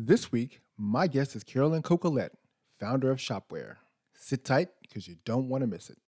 This 0.00 0.30
week, 0.30 0.60
my 0.76 1.08
guest 1.08 1.34
is 1.34 1.42
Carolyn 1.42 1.82
Coquillette, 1.82 2.30
founder 2.78 3.10
of 3.10 3.20
Shop-Ware. 3.20 3.78
Sit 4.14 4.44
tight 4.44 4.68
because 4.80 5.08
you 5.08 5.16
don't 5.24 5.48
want 5.48 5.62
to 5.62 5.66
miss 5.66 5.90
it. 5.90 5.98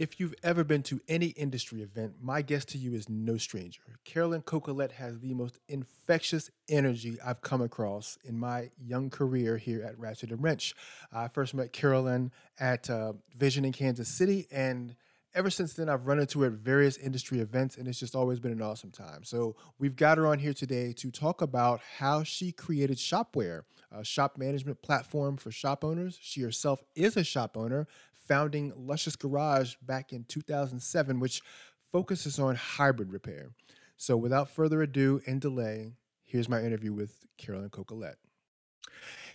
If 0.00 0.18
you've 0.18 0.34
ever 0.42 0.64
been 0.64 0.82
to 0.84 0.98
any 1.08 1.26
industry 1.26 1.82
event, 1.82 2.14
my 2.22 2.40
guest 2.40 2.70
to 2.70 2.78
you 2.78 2.94
is 2.94 3.10
no 3.10 3.36
stranger. 3.36 3.82
Carolyn 4.02 4.40
Coquillette 4.40 4.92
has 4.92 5.20
the 5.20 5.34
most 5.34 5.58
infectious 5.68 6.50
energy 6.70 7.18
I've 7.22 7.42
come 7.42 7.60
across 7.60 8.16
in 8.24 8.38
my 8.38 8.70
young 8.82 9.10
career 9.10 9.58
here 9.58 9.82
at 9.82 9.98
Ratchet 9.98 10.30
and 10.30 10.42
Wrench. 10.42 10.74
I 11.12 11.28
first 11.28 11.52
met 11.52 11.74
Carolyn 11.74 12.32
at 12.58 12.88
uh, 12.88 13.12
Vision 13.36 13.66
in 13.66 13.72
Kansas 13.72 14.08
City, 14.08 14.46
and 14.50 14.96
ever 15.34 15.50
since 15.50 15.74
then, 15.74 15.90
I've 15.90 16.06
run 16.06 16.18
into 16.18 16.40
her 16.40 16.46
at 16.46 16.52
various 16.54 16.96
industry 16.96 17.40
events, 17.40 17.76
and 17.76 17.86
it's 17.86 18.00
just 18.00 18.14
always 18.14 18.40
been 18.40 18.52
an 18.52 18.62
awesome 18.62 18.90
time. 18.90 19.22
So, 19.24 19.54
we've 19.78 19.96
got 19.96 20.16
her 20.16 20.26
on 20.26 20.38
here 20.38 20.54
today 20.54 20.94
to 20.94 21.10
talk 21.10 21.42
about 21.42 21.82
how 21.98 22.22
she 22.22 22.52
created 22.52 22.98
Shop-Ware, 22.98 23.66
a 23.92 24.02
shop 24.02 24.38
management 24.38 24.80
platform 24.80 25.36
for 25.36 25.50
shop 25.50 25.84
owners. 25.84 26.18
She 26.22 26.40
herself 26.40 26.82
is 26.94 27.18
a 27.18 27.24
shop 27.24 27.56
owner, 27.56 27.86
founding 28.30 28.72
Luscious 28.76 29.16
Garage 29.16 29.74
back 29.82 30.12
in 30.12 30.22
2007, 30.22 31.18
which 31.18 31.42
focuses 31.90 32.38
on 32.38 32.54
hybrid 32.54 33.12
repair. 33.12 33.50
So, 33.96 34.16
without 34.16 34.48
further 34.48 34.82
ado 34.82 35.20
and 35.26 35.40
delay, 35.40 35.94
here's 36.22 36.48
my 36.48 36.62
interview 36.62 36.92
with 36.92 37.26
Carolyn 37.38 37.70
Coquillette. 37.70 38.14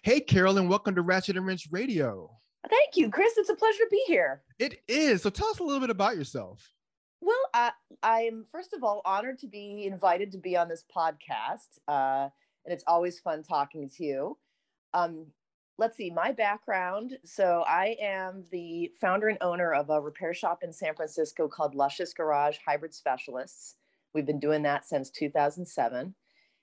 Hey, 0.01 0.21
Carolyn, 0.21 0.69
welcome 0.69 0.95
to 0.95 1.01
Ratchet 1.01 1.35
and 1.35 1.45
Wrench 1.45 1.67
Radio. 1.71 2.31
Thank 2.69 2.95
you, 2.95 3.09
Chris. 3.09 3.37
It's 3.37 3.49
a 3.49 3.55
pleasure 3.55 3.79
to 3.79 3.89
be 3.91 4.01
here. 4.07 4.41
It 4.59 4.79
is. 4.87 5.23
So, 5.23 5.29
tell 5.29 5.49
us 5.49 5.59
a 5.59 5.63
little 5.63 5.81
bit 5.81 5.89
about 5.89 6.15
yourself. 6.15 6.73
Well, 7.19 7.35
uh, 7.53 7.71
I'm 8.01 8.45
first 8.49 8.71
of 8.71 8.81
all 8.81 9.01
honored 9.03 9.39
to 9.39 9.47
be 9.47 9.87
invited 9.91 10.31
to 10.31 10.37
be 10.37 10.55
on 10.55 10.69
this 10.69 10.85
podcast, 10.95 11.79
uh, 11.89 12.29
and 12.63 12.73
it's 12.73 12.85
always 12.87 13.19
fun 13.19 13.43
talking 13.43 13.89
to 13.97 14.05
you. 14.05 14.37
Um, 14.93 15.25
let's 15.77 15.97
see, 15.97 16.09
my 16.09 16.31
background. 16.31 17.17
So 17.25 17.63
I 17.67 17.97
am 18.01 18.45
the 18.51 18.91
founder 18.99 19.27
and 19.27 19.37
owner 19.41 19.73
of 19.73 19.89
a 19.89 19.99
repair 19.99 20.33
shop 20.33 20.59
in 20.63 20.71
San 20.71 20.95
Francisco 20.95 21.47
called 21.47 21.75
Luscious 21.75 22.13
Garage 22.13 22.57
Hybrid 22.65 22.93
Specialists. 22.93 23.75
We've 24.13 24.25
been 24.25 24.39
doing 24.39 24.63
that 24.63 24.85
since 24.85 25.09
2007. 25.09 26.15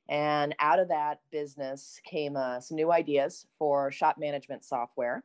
And 0.09 0.55
out 0.59 0.79
of 0.79 0.89
that 0.89 1.21
business 1.31 2.01
came 2.05 2.37
uh, 2.37 2.61
some 2.61 2.77
new 2.77 2.91
ideas 2.91 3.47
for 3.59 3.93
shop 3.93 4.17
management 4.19 4.65
software. 4.65 5.23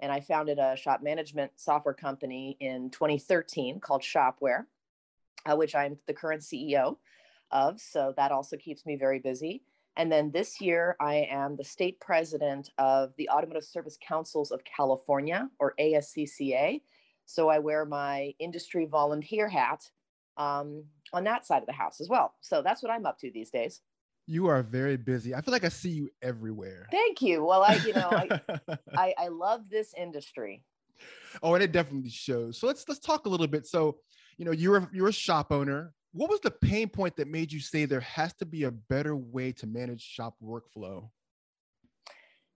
And 0.00 0.12
I 0.12 0.20
founded 0.20 0.58
a 0.58 0.76
shop 0.76 1.02
management 1.02 1.52
software 1.56 1.94
company 1.94 2.56
in 2.60 2.90
2013 2.90 3.80
called 3.80 4.04
Shop-Ware, 4.04 4.66
uh, 5.46 5.56
which 5.56 5.74
I'm 5.74 5.96
the 6.06 6.12
current 6.12 6.42
CEO 6.42 6.96
of. 7.50 7.80
So 7.80 8.12
that 8.16 8.32
also 8.32 8.56
keeps 8.56 8.84
me 8.84 8.96
very 8.96 9.20
busy. 9.20 9.62
And 9.96 10.10
then 10.10 10.30
this 10.30 10.60
year, 10.60 10.96
I 11.00 11.26
am 11.30 11.56
the 11.56 11.64
state 11.64 12.00
president 12.00 12.70
of 12.78 13.12
the 13.18 13.28
Automotive 13.28 13.64
Service 13.64 13.98
Councils 14.06 14.50
of 14.50 14.62
California, 14.64 15.48
or 15.58 15.74
ASCCA. 15.78 16.80
So 17.26 17.48
I 17.48 17.58
wear 17.58 17.84
my 17.84 18.32
industry 18.38 18.86
volunteer 18.86 19.48
hat 19.48 19.82
um, 20.36 20.84
on 21.12 21.24
that 21.24 21.46
side 21.46 21.62
of 21.62 21.66
the 21.66 21.72
house 21.72 22.00
as 22.00 22.08
well. 22.08 22.34
So 22.40 22.62
that's 22.62 22.82
what 22.82 22.90
I'm 22.90 23.06
up 23.06 23.18
to 23.18 23.30
these 23.30 23.50
days. 23.50 23.80
You 24.26 24.46
are 24.46 24.62
very 24.62 24.96
busy. 24.96 25.34
I 25.34 25.40
feel 25.40 25.52
like 25.52 25.64
I 25.64 25.68
see 25.68 25.90
you 25.90 26.10
everywhere. 26.22 26.86
Thank 26.90 27.20
you. 27.20 27.44
Well, 27.44 27.62
I, 27.62 27.74
you 27.74 27.92
know, 27.92 28.08
I, 28.10 28.40
I, 28.96 29.14
I 29.18 29.28
love 29.28 29.68
this 29.68 29.92
industry. 29.96 30.62
Oh, 31.42 31.54
and 31.54 31.62
it 31.62 31.72
definitely 31.72 32.10
shows. 32.10 32.58
So 32.58 32.66
let's 32.66 32.88
let's 32.88 33.00
talk 33.00 33.26
a 33.26 33.28
little 33.28 33.46
bit. 33.46 33.66
So, 33.66 33.98
you 34.36 34.44
know, 34.44 34.52
you're 34.52 34.88
you're 34.92 35.08
a 35.08 35.12
shop 35.12 35.50
owner 35.50 35.92
what 36.12 36.30
was 36.30 36.40
the 36.40 36.50
pain 36.50 36.88
point 36.88 37.16
that 37.16 37.28
made 37.28 37.52
you 37.52 37.60
say 37.60 37.84
there 37.84 38.00
has 38.00 38.34
to 38.34 38.46
be 38.46 38.64
a 38.64 38.70
better 38.70 39.16
way 39.16 39.52
to 39.52 39.66
manage 39.66 40.02
shop 40.02 40.36
workflow? 40.42 41.08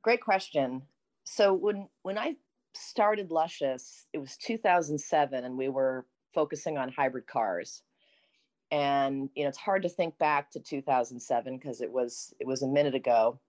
Great 0.03 0.21
question. 0.21 0.83
So 1.25 1.55
when 1.55 1.89
when 2.03 2.19
I 2.19 2.37
started 2.75 3.31
Luscious, 3.31 4.07
it 4.13 4.19
was 4.19 4.37
2007 4.37 5.45
and 5.45 5.57
we 5.57 5.69
were 5.69 6.07
focusing 6.35 6.77
on 6.77 6.93
hybrid 6.93 7.27
cars. 7.27 7.83
And 8.71 9.31
you 9.35 9.45
know, 9.45 9.49
it's 9.49 9.59
hard 9.59 9.83
to 9.83 9.89
think 9.89 10.19
back 10.19 10.51
to 10.51 10.61
2007 10.61 11.57
because 11.57 11.81
it 11.81 11.91
was 11.91 12.35
it 12.39 12.47
was 12.47 12.63
a 12.63 12.69
minute 12.69 12.95
ago. 12.95 13.41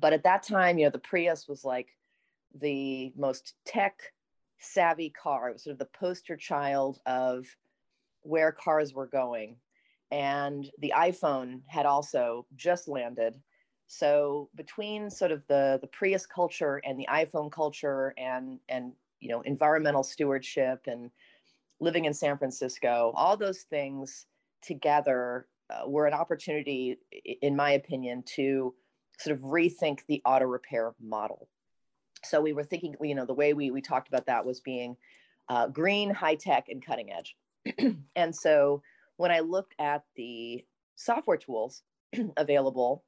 But 0.00 0.12
at 0.12 0.24
that 0.24 0.44
time, 0.44 0.78
you 0.78 0.84
know, 0.84 0.90
the 0.90 0.98
Prius 0.98 1.48
was 1.48 1.64
like 1.64 1.88
the 2.58 3.12
most 3.16 3.54
tech 3.64 4.00
savvy 4.60 5.10
car. 5.10 5.48
It 5.48 5.54
was 5.54 5.64
sort 5.64 5.72
of 5.72 5.78
the 5.78 5.98
poster 5.98 6.36
child 6.36 7.00
of 7.06 7.46
where 8.26 8.52
cars 8.52 8.92
were 8.94 9.06
going. 9.06 9.56
And 10.10 10.70
the 10.78 10.92
iPhone 10.96 11.62
had 11.66 11.86
also 11.86 12.46
just 12.54 12.88
landed. 12.88 13.40
So 13.88 14.50
between 14.54 15.10
sort 15.10 15.32
of 15.32 15.42
the, 15.48 15.78
the 15.80 15.88
Prius 15.88 16.26
culture 16.26 16.80
and 16.84 16.98
the 16.98 17.06
iPhone 17.10 17.50
culture 17.50 18.14
and, 18.18 18.58
and 18.68 18.92
you 19.20 19.28
know, 19.28 19.40
environmental 19.42 20.02
stewardship 20.02 20.82
and 20.86 21.10
living 21.80 22.04
in 22.04 22.14
San 22.14 22.38
Francisco, 22.38 23.12
all 23.14 23.36
those 23.36 23.62
things 23.62 24.26
together 24.62 25.46
uh, 25.70 25.88
were 25.88 26.06
an 26.06 26.14
opportunity, 26.14 26.98
in 27.42 27.56
my 27.56 27.72
opinion, 27.72 28.22
to 28.34 28.74
sort 29.18 29.36
of 29.36 29.42
rethink 29.42 30.00
the 30.06 30.22
auto 30.24 30.44
repair 30.44 30.94
model. 31.00 31.48
So 32.24 32.40
we 32.40 32.52
were 32.52 32.64
thinking, 32.64 32.94
you 33.00 33.14
know, 33.14 33.24
the 33.24 33.34
way 33.34 33.52
we, 33.52 33.70
we 33.70 33.80
talked 33.80 34.08
about 34.08 34.26
that 34.26 34.44
was 34.44 34.60
being 34.60 34.96
uh, 35.48 35.68
green, 35.68 36.10
high 36.10 36.34
tech, 36.34 36.68
and 36.68 36.84
cutting 36.84 37.12
edge. 37.12 37.36
and 38.16 38.34
so 38.34 38.82
when 39.16 39.30
I 39.30 39.40
looked 39.40 39.74
at 39.78 40.04
the 40.16 40.64
software 40.94 41.36
tools 41.36 41.82
available, 42.36 43.04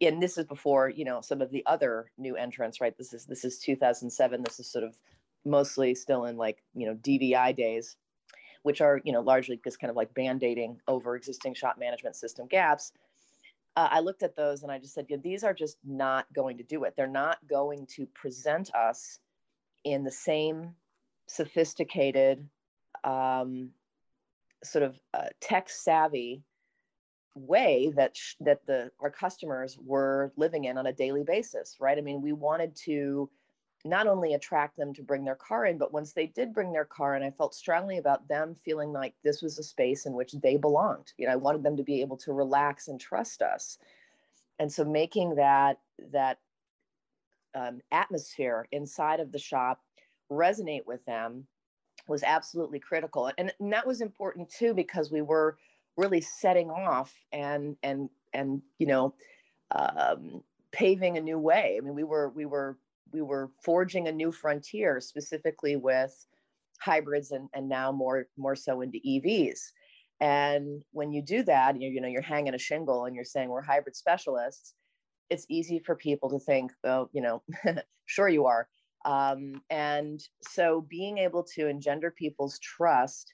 and 0.00 0.22
this 0.22 0.38
is 0.38 0.44
before 0.44 0.88
you 0.88 1.04
know 1.04 1.20
some 1.20 1.40
of 1.40 1.50
the 1.50 1.64
other 1.66 2.10
new 2.18 2.36
entrants, 2.36 2.80
right? 2.80 2.96
This 2.96 3.12
is 3.12 3.26
this 3.26 3.44
is 3.44 3.58
2007. 3.58 4.42
This 4.42 4.58
is 4.58 4.70
sort 4.70 4.84
of 4.84 4.96
mostly 5.44 5.94
still 5.94 6.24
in 6.24 6.36
like 6.36 6.62
you 6.74 6.86
know 6.86 6.94
DVI 6.94 7.54
days, 7.56 7.96
which 8.62 8.80
are 8.80 9.00
you 9.04 9.12
know 9.12 9.20
largely 9.20 9.60
just 9.62 9.80
kind 9.80 9.90
of 9.90 9.96
like 9.96 10.14
band-aiding 10.14 10.80
over 10.88 11.16
existing 11.16 11.54
shop 11.54 11.76
management 11.78 12.16
system 12.16 12.46
gaps. 12.46 12.92
Uh, 13.76 13.88
I 13.90 14.00
looked 14.00 14.22
at 14.22 14.36
those 14.36 14.62
and 14.62 14.72
I 14.72 14.78
just 14.78 14.94
said, 14.94 15.04
yeah, 15.10 15.18
these 15.22 15.44
are 15.44 15.52
just 15.52 15.76
not 15.84 16.26
going 16.32 16.56
to 16.56 16.64
do 16.64 16.84
it. 16.84 16.94
They're 16.96 17.06
not 17.06 17.36
going 17.46 17.86
to 17.88 18.06
present 18.06 18.74
us 18.74 19.18
in 19.84 20.02
the 20.02 20.10
same 20.10 20.74
sophisticated 21.26 22.48
um, 23.06 23.70
sort 24.64 24.82
of 24.82 24.98
uh, 25.14 25.28
tech 25.40 25.70
savvy 25.70 26.42
way 27.34 27.92
that 27.94 28.16
sh- 28.16 28.34
that 28.40 28.64
the 28.66 28.90
our 29.00 29.10
customers 29.10 29.78
were 29.84 30.32
living 30.36 30.64
in 30.64 30.78
on 30.78 30.86
a 30.86 30.92
daily 30.92 31.22
basis 31.22 31.76
right? 31.80 31.98
I 31.98 32.00
mean 32.00 32.22
we 32.22 32.32
wanted 32.32 32.74
to 32.84 33.30
not 33.84 34.06
only 34.08 34.34
attract 34.34 34.76
them 34.76 34.92
to 34.94 35.02
bring 35.02 35.24
their 35.24 35.36
car 35.36 35.66
in 35.66 35.78
but 35.78 35.92
once 35.92 36.12
they 36.12 36.26
did 36.26 36.54
bring 36.54 36.72
their 36.72 36.86
car 36.86 37.14
in 37.14 37.22
i 37.22 37.30
felt 37.30 37.54
strongly 37.54 37.98
about 37.98 38.26
them 38.26 38.56
feeling 38.64 38.90
like 38.90 39.14
this 39.22 39.42
was 39.42 39.58
a 39.58 39.62
space 39.62 40.06
in 40.06 40.14
which 40.14 40.32
they 40.32 40.56
belonged. 40.56 41.12
You 41.18 41.26
know 41.26 41.32
i 41.32 41.36
wanted 41.36 41.62
them 41.62 41.76
to 41.76 41.84
be 41.84 42.00
able 42.00 42.16
to 42.18 42.32
relax 42.32 42.88
and 42.88 43.00
trust 43.00 43.42
us. 43.42 43.78
And 44.58 44.72
so 44.72 44.84
making 44.84 45.34
that 45.36 45.78
that 46.12 46.38
um, 47.54 47.80
atmosphere 47.92 48.66
inside 48.72 49.20
of 49.20 49.30
the 49.30 49.38
shop 49.38 49.82
resonate 50.30 50.86
with 50.86 51.04
them 51.04 51.46
was 52.08 52.22
absolutely 52.22 52.78
critical 52.78 53.30
and, 53.38 53.52
and 53.60 53.72
that 53.72 53.86
was 53.86 54.00
important 54.00 54.48
too 54.48 54.74
because 54.74 55.10
we 55.10 55.22
were 55.22 55.56
really 55.96 56.20
setting 56.20 56.70
off 56.70 57.14
and 57.32 57.76
and 57.82 58.08
and 58.32 58.62
you 58.78 58.86
know 58.86 59.14
um, 59.72 60.42
paving 60.72 61.16
a 61.16 61.20
new 61.20 61.38
way. 61.38 61.78
I 61.78 61.84
mean 61.84 61.94
we 61.94 62.04
were 62.04 62.30
we 62.30 62.44
were 62.44 62.78
we 63.12 63.22
were 63.22 63.50
forging 63.62 64.08
a 64.08 64.12
new 64.12 64.32
frontier 64.32 65.00
specifically 65.00 65.76
with 65.76 66.26
hybrids 66.80 67.30
and, 67.30 67.48
and 67.54 67.68
now 67.68 67.90
more 67.90 68.26
more 68.36 68.56
so 68.56 68.82
into 68.82 68.98
evs 69.06 69.60
and 70.20 70.82
when 70.92 71.10
you 71.10 71.22
do 71.22 71.42
that 71.42 71.80
you, 71.80 71.88
you 71.88 72.02
know 72.02 72.08
you're 72.08 72.20
hanging 72.20 72.54
a 72.54 72.58
shingle 72.58 73.06
and 73.06 73.16
you're 73.16 73.24
saying 73.24 73.48
we're 73.48 73.62
hybrid 73.62 73.96
specialists 73.96 74.74
it's 75.30 75.46
easy 75.48 75.78
for 75.78 75.94
people 75.94 76.28
to 76.28 76.38
think 76.38 76.70
oh 76.84 77.08
you 77.14 77.22
know 77.22 77.42
sure 78.04 78.28
you 78.28 78.44
are 78.44 78.68
um, 79.06 79.62
and 79.70 80.20
so 80.42 80.86
being 80.88 81.16
able 81.18 81.42
to 81.54 81.68
engender 81.68 82.10
people's 82.10 82.58
trust 82.58 83.32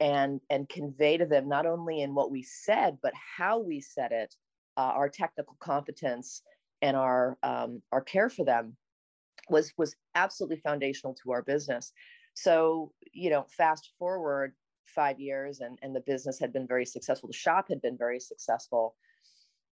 and 0.00 0.40
and 0.50 0.68
convey 0.68 1.16
to 1.16 1.26
them 1.26 1.48
not 1.48 1.66
only 1.66 2.00
in 2.00 2.14
what 2.14 2.30
we 2.32 2.42
said 2.42 2.98
but 3.02 3.12
how 3.36 3.60
we 3.60 3.80
said 3.80 4.10
it 4.10 4.34
uh, 4.76 4.80
our 4.80 5.08
technical 5.08 5.56
competence 5.60 6.42
and 6.80 6.96
our 6.96 7.38
um, 7.42 7.80
our 7.92 8.00
care 8.00 8.28
for 8.28 8.44
them 8.44 8.76
was 9.48 9.72
was 9.76 9.94
absolutely 10.14 10.58
foundational 10.58 11.14
to 11.22 11.32
our 11.32 11.42
business. 11.42 11.92
So 12.34 12.92
you 13.12 13.30
know 13.30 13.46
fast 13.56 13.90
forward 13.98 14.54
five 14.86 15.20
years 15.20 15.60
and 15.60 15.78
and 15.82 15.94
the 15.94 16.00
business 16.00 16.38
had 16.38 16.52
been 16.52 16.66
very 16.66 16.86
successful. 16.86 17.28
The 17.28 17.34
shop 17.34 17.66
had 17.68 17.80
been 17.80 17.96
very 17.96 18.20
successful 18.20 18.96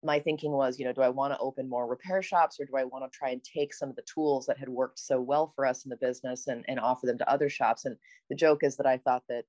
my 0.07 0.19
thinking 0.19 0.53
was, 0.53 0.79
you 0.79 0.85
know, 0.85 0.93
do 0.93 1.01
I 1.01 1.09
want 1.09 1.33
to 1.33 1.39
open 1.39 1.67
more 1.67 1.85
repair 1.85 2.21
shops 2.21 2.59
or 2.59 2.65
do 2.65 2.77
I 2.77 2.85
want 2.85 3.03
to 3.03 3.15
try 3.15 3.29
and 3.29 3.43
take 3.43 3.73
some 3.73 3.89
of 3.89 3.95
the 3.97 4.03
tools 4.03 4.45
that 4.45 4.57
had 4.57 4.69
worked 4.69 4.99
so 4.99 5.19
well 5.19 5.51
for 5.53 5.65
us 5.65 5.83
in 5.83 5.89
the 5.89 5.97
business 5.97 6.47
and, 6.47 6.63
and 6.69 6.79
offer 6.79 7.05
them 7.05 7.17
to 7.17 7.29
other 7.29 7.49
shops? 7.49 7.83
And 7.83 7.97
the 8.29 8.35
joke 8.35 8.63
is 8.63 8.77
that 8.77 8.87
I 8.87 8.97
thought 8.97 9.23
that 9.27 9.43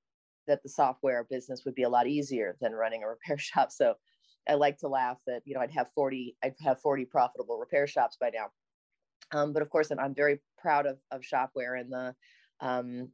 that 0.49 0.63
the 0.63 0.69
software 0.69 1.27
business 1.31 1.65
would 1.65 1.75
be 1.75 1.85
a 1.85 1.89
lot 1.89 2.09
easier 2.09 2.57
than 2.61 2.73
running 2.73 3.05
a 3.05 3.09
repair 3.09 3.39
shop. 3.49 3.71
So 3.71 3.95
I 4.49 4.55
like 4.55 4.79
to 4.79 4.89
laugh 4.89 5.19
that, 5.27 5.43
you 5.45 5.55
know, 5.55 5.61
I'd 5.61 5.71
have 5.71 5.93
40, 5.95 6.37
I'd 6.43 6.55
have 6.65 6.81
40 6.81 7.05
profitable 7.05 7.59
repair 7.59 7.87
shops 7.87 8.17
by 8.21 8.31
now. 8.35 8.47
Um, 9.31 9.53
but 9.53 9.63
of 9.63 9.71
course, 9.71 9.91
I'm, 9.91 10.01
I'm 10.01 10.15
very 10.15 10.41
proud 10.57 10.87
of, 10.87 10.99
of 11.11 11.25
Shop-Ware 11.25 11.75
and 11.77 11.93
the, 11.93 12.15
um, 12.61 13.11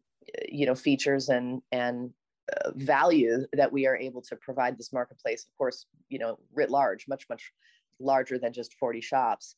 you 0.48 0.64
know, 0.64 0.76
features 0.76 1.28
and, 1.28 1.60
and 1.72 2.10
uh, 2.52 2.70
value 2.74 3.46
that 3.52 3.72
we 3.72 3.86
are 3.86 3.96
able 3.96 4.22
to 4.22 4.36
provide 4.36 4.76
this 4.76 4.92
marketplace. 4.92 5.44
Of 5.44 5.56
course, 5.56 5.86
you 6.08 6.18
know, 6.18 6.38
writ 6.52 6.70
large, 6.70 7.06
much, 7.08 7.26
much 7.28 7.52
larger 8.00 8.38
than 8.38 8.52
just 8.52 8.74
40 8.74 9.00
shops. 9.00 9.56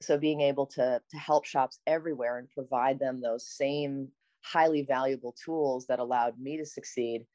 So 0.00 0.18
being 0.18 0.40
able 0.40 0.66
to, 0.66 1.00
to 1.10 1.16
help 1.16 1.44
shops 1.44 1.78
everywhere 1.86 2.38
and 2.38 2.48
provide 2.50 2.98
them 2.98 3.20
those 3.20 3.46
same 3.46 4.08
highly 4.42 4.82
valuable 4.82 5.34
tools 5.44 5.86
that 5.86 5.98
allowed 6.00 6.38
me 6.38 6.56
to 6.56 6.66
succeed 6.66 7.26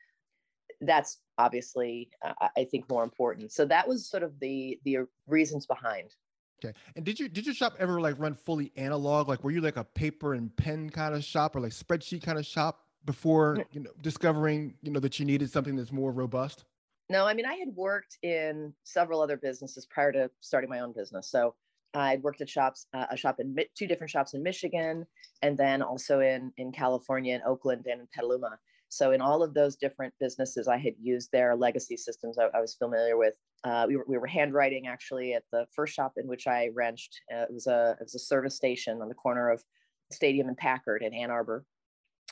that's 0.82 1.20
obviously 1.38 2.10
uh, 2.24 2.48
i 2.56 2.64
think 2.64 2.90
more 2.90 3.04
important 3.04 3.52
so 3.52 3.66
that 3.66 3.88
was 3.88 4.08
sort 4.08 4.24
of 4.24 4.38
the 4.40 4.80
the 4.84 4.98
reasons 5.26 5.66
behind 5.66 6.16
okay 6.64 6.78
and 6.96 7.06
did 7.06 7.20
you 7.20 7.28
did 7.28 7.46
your 7.46 7.56
shop 7.56 7.76
ever 7.80 8.00
like 8.00 8.18
run 8.20 8.34
fully 8.34 8.72
analog 8.76 9.28
like 9.28 9.44
were 9.44 9.52
you 9.52 9.62
like 9.62 9.78
a 9.78 9.84
paper 9.84 10.34
and 10.34 10.56
pen 10.56 10.90
kind 10.90 11.16
of 11.16 11.24
shop 11.24 11.56
or 11.56 11.62
like 11.62 11.72
spreadsheet 11.72 12.22
kind 12.22 12.38
of 12.38 12.46
shop 12.46 12.87
before 13.06 13.66
you 13.72 13.80
know 13.80 13.92
discovering 14.02 14.74
you 14.82 14.92
know 14.92 15.00
that 15.00 15.20
you 15.20 15.26
needed 15.26 15.50
something 15.50 15.76
that's 15.76 15.92
more 15.92 16.12
robust 16.12 16.66
no 17.10 17.26
i 17.26 17.34
mean 17.34 17.46
i 17.46 17.54
had 17.54 17.70
worked 17.76 18.18
in 18.24 18.74
several 18.84 19.22
other 19.22 19.38
businesses 19.38 19.86
prior 19.86 20.12
to 20.12 20.30
starting 20.42 20.70
my 20.70 20.80
own 20.80 20.94
business 20.94 21.30
so 21.30 21.54
I'd 21.94 22.22
worked 22.22 22.42
at 22.42 22.50
shops, 22.50 22.88
uh, 22.94 23.06
a 23.10 23.18
shop 23.18 23.40
in 23.40 23.56
two 23.76 23.88
different 23.88 24.12
shops 24.12 24.34
in 24.34 24.44
Michigan, 24.44 25.06
and 25.42 25.58
then 25.58 25.82
also 25.82 26.20
in 26.20 26.52
in 26.58 26.72
California, 26.72 27.36
in 27.36 27.42
Oakland, 27.46 27.86
and 27.88 28.02
in 28.02 28.08
Petaluma. 28.14 28.60
So 28.90 29.12
in 29.12 29.22
all 29.22 29.44
of 29.44 29.54
those 29.54 29.76
different 29.76 30.14
businesses, 30.20 30.68
I 30.68 30.78
had 30.78 30.94
used 31.02 31.32
their 31.32 31.56
legacy 31.56 31.98
systems. 31.98 32.38
I, 32.38 32.46
I 32.56 32.62
was 32.62 32.76
familiar 32.76 33.18
with. 33.18 33.34
Uh, 33.64 33.86
we 33.88 33.98
were 33.98 34.06
we 34.08 34.18
were 34.18 34.28
handwriting 34.28 34.88
actually 34.88 35.34
at 35.34 35.44
the 35.52 35.66
first 35.76 35.94
shop 35.94 36.14
in 36.18 36.28
which 36.28 36.48
I 36.48 36.70
wrenched. 36.74 37.20
Uh, 37.34 37.44
it 37.44 37.54
was 37.54 37.68
a 37.68 37.98
it 38.00 38.04
was 38.04 38.16
a 38.16 38.20
service 38.20 38.56
station 38.56 39.02
on 39.02 39.10
the 39.10 39.16
corner 39.16 39.50
of 39.50 39.64
Stadium 40.12 40.48
and 40.48 40.58
Packard 40.58 41.04
in 41.04 41.14
Ann 41.14 41.32
Arbor. 41.32 41.66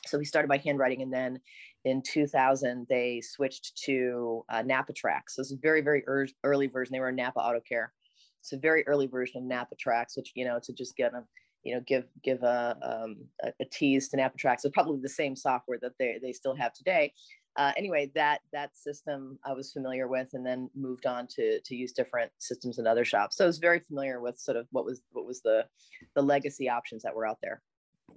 So 0.06 0.18
we 0.18 0.24
started 0.24 0.48
by 0.48 0.58
handwriting, 0.58 1.02
and 1.02 1.12
then 1.12 1.40
in 1.84 2.02
2000 2.02 2.86
they 2.88 3.20
switched 3.20 3.76
to 3.84 4.44
uh, 4.48 4.62
NAPA 4.62 4.92
TRACS. 4.92 5.34
So 5.34 5.42
this 5.42 5.50
is 5.50 5.58
a 5.58 5.60
very 5.60 5.80
very 5.80 6.02
early 6.44 6.66
version. 6.66 6.92
They 6.92 7.00
were 7.00 7.10
in 7.10 7.16
Napa 7.16 7.40
Auto 7.40 7.60
Care 7.60 7.92
it's 8.46 8.52
a 8.52 8.58
very 8.58 8.86
early 8.86 9.08
version 9.08 9.42
of 9.42 9.44
NAPA 9.44 9.74
TRACS, 9.74 10.16
which 10.16 10.32
you 10.34 10.44
know 10.44 10.60
to 10.62 10.72
just 10.72 10.96
get 10.96 11.12
them, 11.12 11.24
you 11.64 11.74
know, 11.74 11.80
give 11.86 12.04
give 12.22 12.42
a, 12.44 12.76
um, 12.82 13.16
a, 13.42 13.52
a 13.60 13.64
tease 13.72 14.08
to 14.10 14.16
NAPA 14.16 14.38
TRACS. 14.38 14.64
It's 14.64 14.72
probably 14.72 15.00
the 15.00 15.08
same 15.08 15.34
software 15.34 15.78
that 15.82 15.92
they 15.98 16.18
they 16.22 16.32
still 16.32 16.54
have 16.54 16.72
today. 16.72 17.12
Uh, 17.56 17.72
anyway, 17.76 18.10
that 18.14 18.40
that 18.52 18.76
system 18.76 19.38
I 19.44 19.52
was 19.52 19.72
familiar 19.72 20.06
with, 20.06 20.28
and 20.34 20.46
then 20.46 20.70
moved 20.76 21.06
on 21.06 21.26
to 21.34 21.60
to 21.60 21.74
use 21.74 21.92
different 21.92 22.30
systems 22.38 22.78
in 22.78 22.86
other 22.86 23.04
shops. 23.04 23.36
So 23.36 23.44
I 23.44 23.48
was 23.48 23.58
very 23.58 23.80
familiar 23.80 24.20
with 24.20 24.38
sort 24.38 24.56
of 24.56 24.68
what 24.70 24.84
was 24.84 25.00
what 25.10 25.26
was 25.26 25.42
the 25.42 25.64
the 26.14 26.22
legacy 26.22 26.68
options 26.68 27.02
that 27.02 27.14
were 27.14 27.26
out 27.26 27.38
there. 27.42 27.62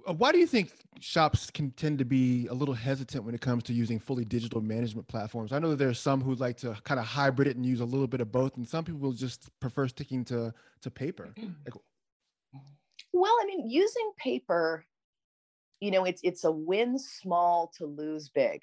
Uh, 0.08 0.14
why 0.14 0.32
do 0.32 0.38
you 0.38 0.48
think 0.48 0.72
shops 1.00 1.50
can 1.50 1.72
tend 1.72 2.00
to 2.00 2.06
be 2.06 2.48
a 2.48 2.54
little 2.54 2.74
hesitant 2.74 3.24
when 3.24 3.36
it 3.36 3.42
comes 3.42 3.64
to 3.64 3.74
using 3.74 4.00
fully 4.00 4.26
digital 4.26 4.62
management 4.62 5.08
platforms? 5.08 5.52
I 5.52 5.60
know 5.60 5.70
that 5.70 5.78
there 5.78 5.90
are 5.90 5.94
some 5.94 6.22
who 6.22 6.36
like 6.36 6.58
to 6.58 6.78
kind 6.84 7.00
of 7.00 7.06
hybrid 7.06 7.48
it 7.48 7.56
and 7.56 7.66
use 7.66 7.80
a 7.80 7.86
little 7.86 8.08
bit 8.08 8.22
of 8.22 8.32
both, 8.32 8.58
and 8.58 8.68
some 8.68 8.84
people 8.84 9.00
will 9.00 9.14
just 9.14 9.50
prefer 9.60 9.88
sticking 9.88 10.26
to 10.26 10.54
to 10.82 10.92
paper. 10.92 11.34
Well, 13.12 13.34
I 13.42 13.46
mean, 13.48 13.68
using 13.68 14.12
paper, 14.18 14.86
you 15.80 15.90
know, 15.90 16.06
it's 16.06 16.22
it's 16.24 16.44
a 16.44 16.52
win 16.52 17.00
small 17.00 17.72
to 17.78 17.86
lose 17.86 18.30
big. 18.30 18.62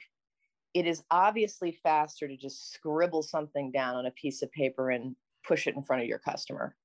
It 0.73 0.87
is 0.87 1.03
obviously 1.11 1.73
faster 1.83 2.29
to 2.29 2.37
just 2.37 2.73
scribble 2.73 3.23
something 3.23 3.73
down 3.73 3.97
on 3.97 4.07
a 4.07 4.13
piece 4.13 4.43
of 4.43 4.53
paper 4.53 4.91
and 4.91 5.17
push 5.47 5.67
it 5.67 5.75
in 5.75 5.83
front 5.83 6.03
of 6.03 6.09
your 6.09 6.19
customer. 6.19 6.77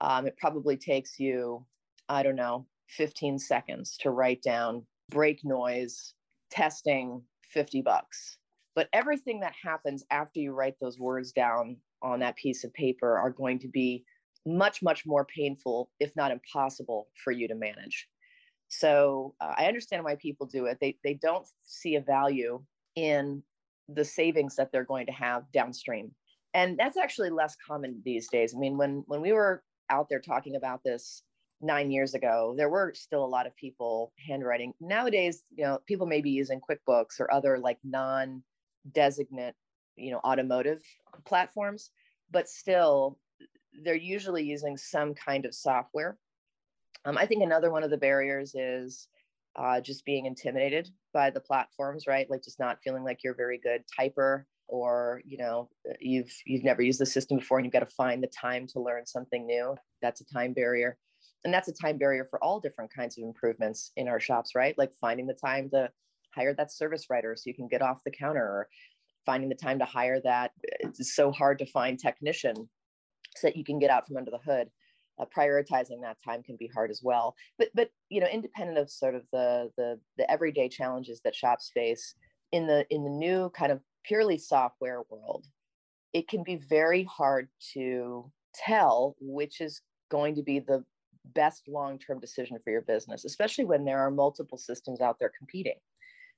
Um, 0.00 0.26
it 0.26 0.36
probably 0.36 0.76
takes 0.76 1.18
you, 1.18 1.66
I 2.08 2.22
don't 2.22 2.36
know, 2.36 2.66
15 2.88 3.38
seconds 3.38 3.96
to 4.00 4.10
write 4.10 4.42
down 4.42 4.86
brake 5.10 5.40
noise, 5.44 6.14
testing, 6.50 7.22
50 7.52 7.82
bucks. 7.82 8.38
But 8.74 8.88
everything 8.92 9.40
that 9.40 9.54
happens 9.62 10.04
after 10.10 10.40
you 10.40 10.52
write 10.52 10.76
those 10.80 10.98
words 10.98 11.32
down 11.32 11.76
on 12.02 12.20
that 12.20 12.36
piece 12.36 12.64
of 12.64 12.72
paper 12.72 13.18
are 13.18 13.30
going 13.30 13.58
to 13.60 13.68
be 13.68 14.04
much, 14.46 14.82
much 14.82 15.04
more 15.06 15.26
painful, 15.26 15.90
if 16.00 16.14
not 16.16 16.32
impossible, 16.32 17.08
for 17.22 17.30
you 17.32 17.46
to 17.48 17.54
manage. 17.54 18.08
So 18.68 19.34
uh, 19.40 19.52
I 19.56 19.66
understand 19.66 20.02
why 20.02 20.16
people 20.16 20.46
do 20.46 20.66
it. 20.66 20.78
They, 20.80 20.96
they 21.04 21.14
don't 21.14 21.46
see 21.62 21.96
a 21.96 22.00
value 22.00 22.62
in 22.96 23.42
the 23.88 24.04
savings 24.04 24.56
that 24.56 24.72
they're 24.72 24.84
going 24.84 25.06
to 25.06 25.12
have 25.12 25.44
downstream. 25.52 26.10
And 26.54 26.78
that's 26.78 26.96
actually 26.96 27.30
less 27.30 27.56
common 27.66 28.00
these 28.04 28.28
days. 28.28 28.54
I 28.54 28.58
mean, 28.58 28.78
when, 28.78 29.04
when 29.06 29.20
we 29.20 29.32
were 29.32 29.62
out 29.90 30.06
there 30.08 30.20
talking 30.20 30.56
about 30.56 30.80
this 30.84 31.22
nine 31.62 31.90
years 31.90 32.14
ago, 32.14 32.54
there 32.56 32.68
were 32.68 32.92
still 32.94 33.24
a 33.24 33.26
lot 33.26 33.46
of 33.46 33.56
people 33.56 34.12
handwriting. 34.26 34.74
Nowadays, 34.80 35.42
you 35.50 35.64
know, 35.64 35.78
people 35.86 36.06
may 36.06 36.20
be 36.20 36.30
using 36.30 36.60
QuickBooks 36.60 37.20
or 37.20 37.32
other 37.32 37.58
like 37.58 37.78
non-designate, 37.84 39.54
you 39.96 40.10
know, 40.10 40.20
automotive 40.24 40.82
platforms, 41.24 41.90
but 42.30 42.48
still, 42.48 43.18
they're 43.84 43.94
usually 43.94 44.44
using 44.44 44.76
some 44.76 45.14
kind 45.14 45.46
of 45.46 45.54
software. 45.54 46.18
Um, 47.04 47.16
I 47.16 47.26
think 47.26 47.42
another 47.42 47.70
one 47.70 47.82
of 47.82 47.90
the 47.90 47.96
barriers 47.96 48.54
is 48.54 49.08
uh, 49.56 49.80
just 49.80 50.04
being 50.04 50.26
intimidated 50.26 50.88
by 51.14 51.30
the 51.30 51.40
platforms, 51.40 52.06
right? 52.06 52.28
Like 52.28 52.42
just 52.42 52.58
not 52.58 52.78
feeling 52.84 53.02
like 53.02 53.20
you're 53.24 53.32
a 53.32 53.36
very 53.36 53.58
good 53.58 53.82
typer 53.98 54.44
or 54.68 55.20
you 55.24 55.36
know 55.36 55.68
you've 56.00 56.32
you've 56.46 56.64
never 56.64 56.82
used 56.82 56.98
the 56.98 57.06
system 57.06 57.38
before 57.38 57.58
and 57.58 57.66
you've 57.66 57.72
got 57.72 57.80
to 57.80 57.94
find 57.94 58.22
the 58.22 58.28
time 58.28 58.66
to 58.66 58.80
learn 58.80 59.04
something 59.04 59.46
new 59.46 59.76
that's 60.00 60.20
a 60.20 60.24
time 60.24 60.52
barrier 60.52 60.96
and 61.44 61.52
that's 61.52 61.68
a 61.68 61.72
time 61.72 61.98
barrier 61.98 62.26
for 62.28 62.42
all 62.42 62.60
different 62.60 62.92
kinds 62.92 63.18
of 63.18 63.24
improvements 63.24 63.92
in 63.96 64.08
our 64.08 64.20
shops 64.20 64.54
right? 64.54 64.76
Like 64.78 64.92
finding 65.00 65.26
the 65.26 65.34
time 65.34 65.70
to 65.70 65.90
hire 66.34 66.54
that 66.54 66.72
service 66.72 67.06
writer 67.10 67.36
so 67.36 67.42
you 67.46 67.54
can 67.54 67.68
get 67.68 67.82
off 67.82 68.04
the 68.04 68.10
counter 68.10 68.42
or 68.42 68.68
finding 69.26 69.48
the 69.48 69.54
time 69.54 69.78
to 69.78 69.84
hire 69.84 70.20
that 70.22 70.52
it's 70.62 71.14
so 71.14 71.30
hard 71.30 71.58
to 71.58 71.66
find 71.66 71.98
technician 71.98 72.54
so 73.36 73.46
that 73.46 73.56
you 73.56 73.64
can 73.64 73.78
get 73.78 73.90
out 73.90 74.06
from 74.06 74.16
under 74.16 74.30
the 74.30 74.38
hood. 74.38 74.68
Uh, 75.20 75.26
prioritizing 75.36 76.00
that 76.00 76.16
time 76.24 76.42
can 76.42 76.56
be 76.58 76.70
hard 76.74 76.90
as 76.90 77.02
well. 77.02 77.34
But 77.58 77.68
but 77.74 77.90
you 78.08 78.20
know 78.20 78.26
independent 78.26 78.78
of 78.78 78.90
sort 78.90 79.14
of 79.14 79.22
the 79.30 79.70
the 79.76 80.00
the 80.16 80.28
everyday 80.30 80.70
challenges 80.70 81.20
that 81.24 81.34
shops 81.34 81.70
face 81.74 82.14
in 82.52 82.66
the 82.66 82.86
in 82.88 83.04
the 83.04 83.10
new 83.10 83.50
kind 83.50 83.72
of 83.72 83.80
purely 84.04 84.38
software 84.38 85.02
world 85.10 85.46
it 86.12 86.28
can 86.28 86.42
be 86.42 86.56
very 86.56 87.04
hard 87.04 87.48
to 87.74 88.30
tell 88.54 89.16
which 89.20 89.60
is 89.60 89.80
going 90.10 90.34
to 90.34 90.42
be 90.42 90.58
the 90.58 90.84
best 91.34 91.68
long-term 91.68 92.18
decision 92.20 92.58
for 92.62 92.70
your 92.70 92.82
business 92.82 93.24
especially 93.24 93.64
when 93.64 93.84
there 93.84 94.00
are 94.00 94.10
multiple 94.10 94.58
systems 94.58 95.00
out 95.00 95.18
there 95.18 95.32
competing 95.36 95.76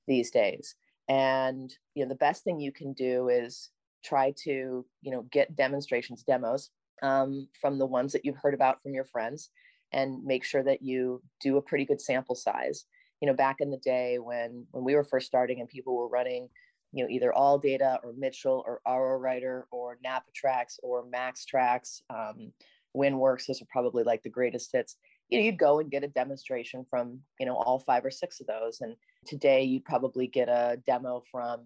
these 0.07 0.31
days. 0.31 0.75
And 1.07 1.73
you 1.93 2.03
know 2.03 2.09
the 2.09 2.15
best 2.15 2.43
thing 2.43 2.59
you 2.59 2.71
can 2.71 2.93
do 2.93 3.29
is 3.29 3.69
try 4.03 4.33
to 4.43 4.85
you 5.01 5.11
know 5.11 5.23
get 5.31 5.55
demonstrations 5.55 6.23
demos 6.23 6.71
um, 7.03 7.47
from 7.59 7.77
the 7.77 7.85
ones 7.85 8.11
that 8.13 8.25
you've 8.25 8.37
heard 8.37 8.53
about 8.53 8.81
from 8.81 8.93
your 8.93 9.05
friends 9.05 9.49
and 9.93 10.23
make 10.23 10.43
sure 10.43 10.63
that 10.63 10.81
you 10.81 11.21
do 11.41 11.57
a 11.57 11.61
pretty 11.61 11.85
good 11.85 12.01
sample 12.01 12.35
size. 12.35 12.85
You 13.21 13.27
know 13.27 13.35
back 13.35 13.57
in 13.59 13.69
the 13.69 13.77
day 13.77 14.17
when 14.19 14.65
when 14.71 14.83
we 14.83 14.95
were 14.95 15.03
first 15.03 15.27
starting 15.27 15.59
and 15.59 15.69
people 15.69 15.95
were 15.95 16.07
running 16.07 16.49
you 16.91 17.03
know 17.03 17.09
either 17.09 17.33
ALLDATA 17.35 17.99
or 18.03 18.13
mitchell 18.17 18.63
or 18.65 18.81
AutoWriter 18.87 19.63
or 19.71 19.97
NAPA 20.03 20.31
TRACS 20.33 20.79
or 20.81 21.05
MaxxTraxx 21.05 22.01
um, 22.09 22.51
WinWorks, 22.95 23.47
those 23.47 23.61
are 23.61 23.67
probably 23.69 24.03
like 24.03 24.23
the 24.23 24.29
greatest 24.29 24.71
hits. 24.71 24.95
You 25.29 25.39
know, 25.39 25.45
you'd 25.45 25.59
go 25.59 25.79
and 25.79 25.91
get 25.91 26.03
a 26.03 26.07
demonstration 26.07 26.85
from, 26.89 27.19
you 27.39 27.45
know, 27.45 27.55
all 27.55 27.79
five 27.79 28.05
or 28.05 28.11
six 28.11 28.39
of 28.39 28.47
those. 28.47 28.81
And 28.81 28.95
today 29.25 29.63
you'd 29.63 29.85
probably 29.85 30.27
get 30.27 30.49
a 30.49 30.77
demo 30.85 31.23
from 31.31 31.61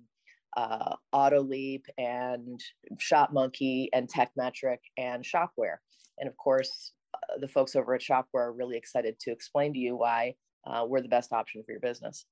uh, 0.58 0.96
Autoleap 1.14 1.84
and 1.98 2.60
ShopMonkey 2.96 3.90
and 3.94 4.10
Tekmetric 4.10 4.80
and 4.98 5.26
Shop-Ware. 5.26 5.82
And 6.18 6.28
of 6.28 6.36
course, 6.38 6.94
uh, 7.14 7.40
the 7.40 7.48
folks 7.48 7.76
over 7.76 7.94
at 7.96 8.02
Shop-Ware 8.02 8.46
are 8.46 8.54
really 8.54 8.78
excited 8.78 9.20
to 9.22 9.32
explain 9.32 9.74
to 9.74 9.80
you 9.80 9.96
why 9.98 10.36
uh, 10.66 10.86
we're 10.88 11.02
the 11.02 11.08
best 11.08 11.34
option 11.34 11.64
for 11.64 11.72
your 11.72 11.82
business. 11.82 12.26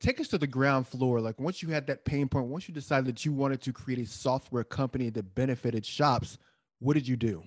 Take 0.00 0.20
us 0.20 0.28
to 0.28 0.38
the 0.38 0.46
ground 0.46 0.88
floor. 0.88 1.20
Like 1.20 1.38
once 1.38 1.62
you 1.62 1.68
had 1.68 1.86
that 1.88 2.04
pain 2.04 2.28
point, 2.28 2.46
once 2.46 2.68
you 2.68 2.74
decided 2.74 3.06
that 3.06 3.24
you 3.24 3.32
wanted 3.32 3.60
to 3.62 3.72
create 3.72 4.00
a 4.00 4.06
software 4.06 4.64
company 4.64 5.10
that 5.10 5.34
benefited 5.34 5.84
shops, 5.84 6.38
what 6.78 6.94
did 6.94 7.06
you 7.06 7.16
do? 7.16 7.42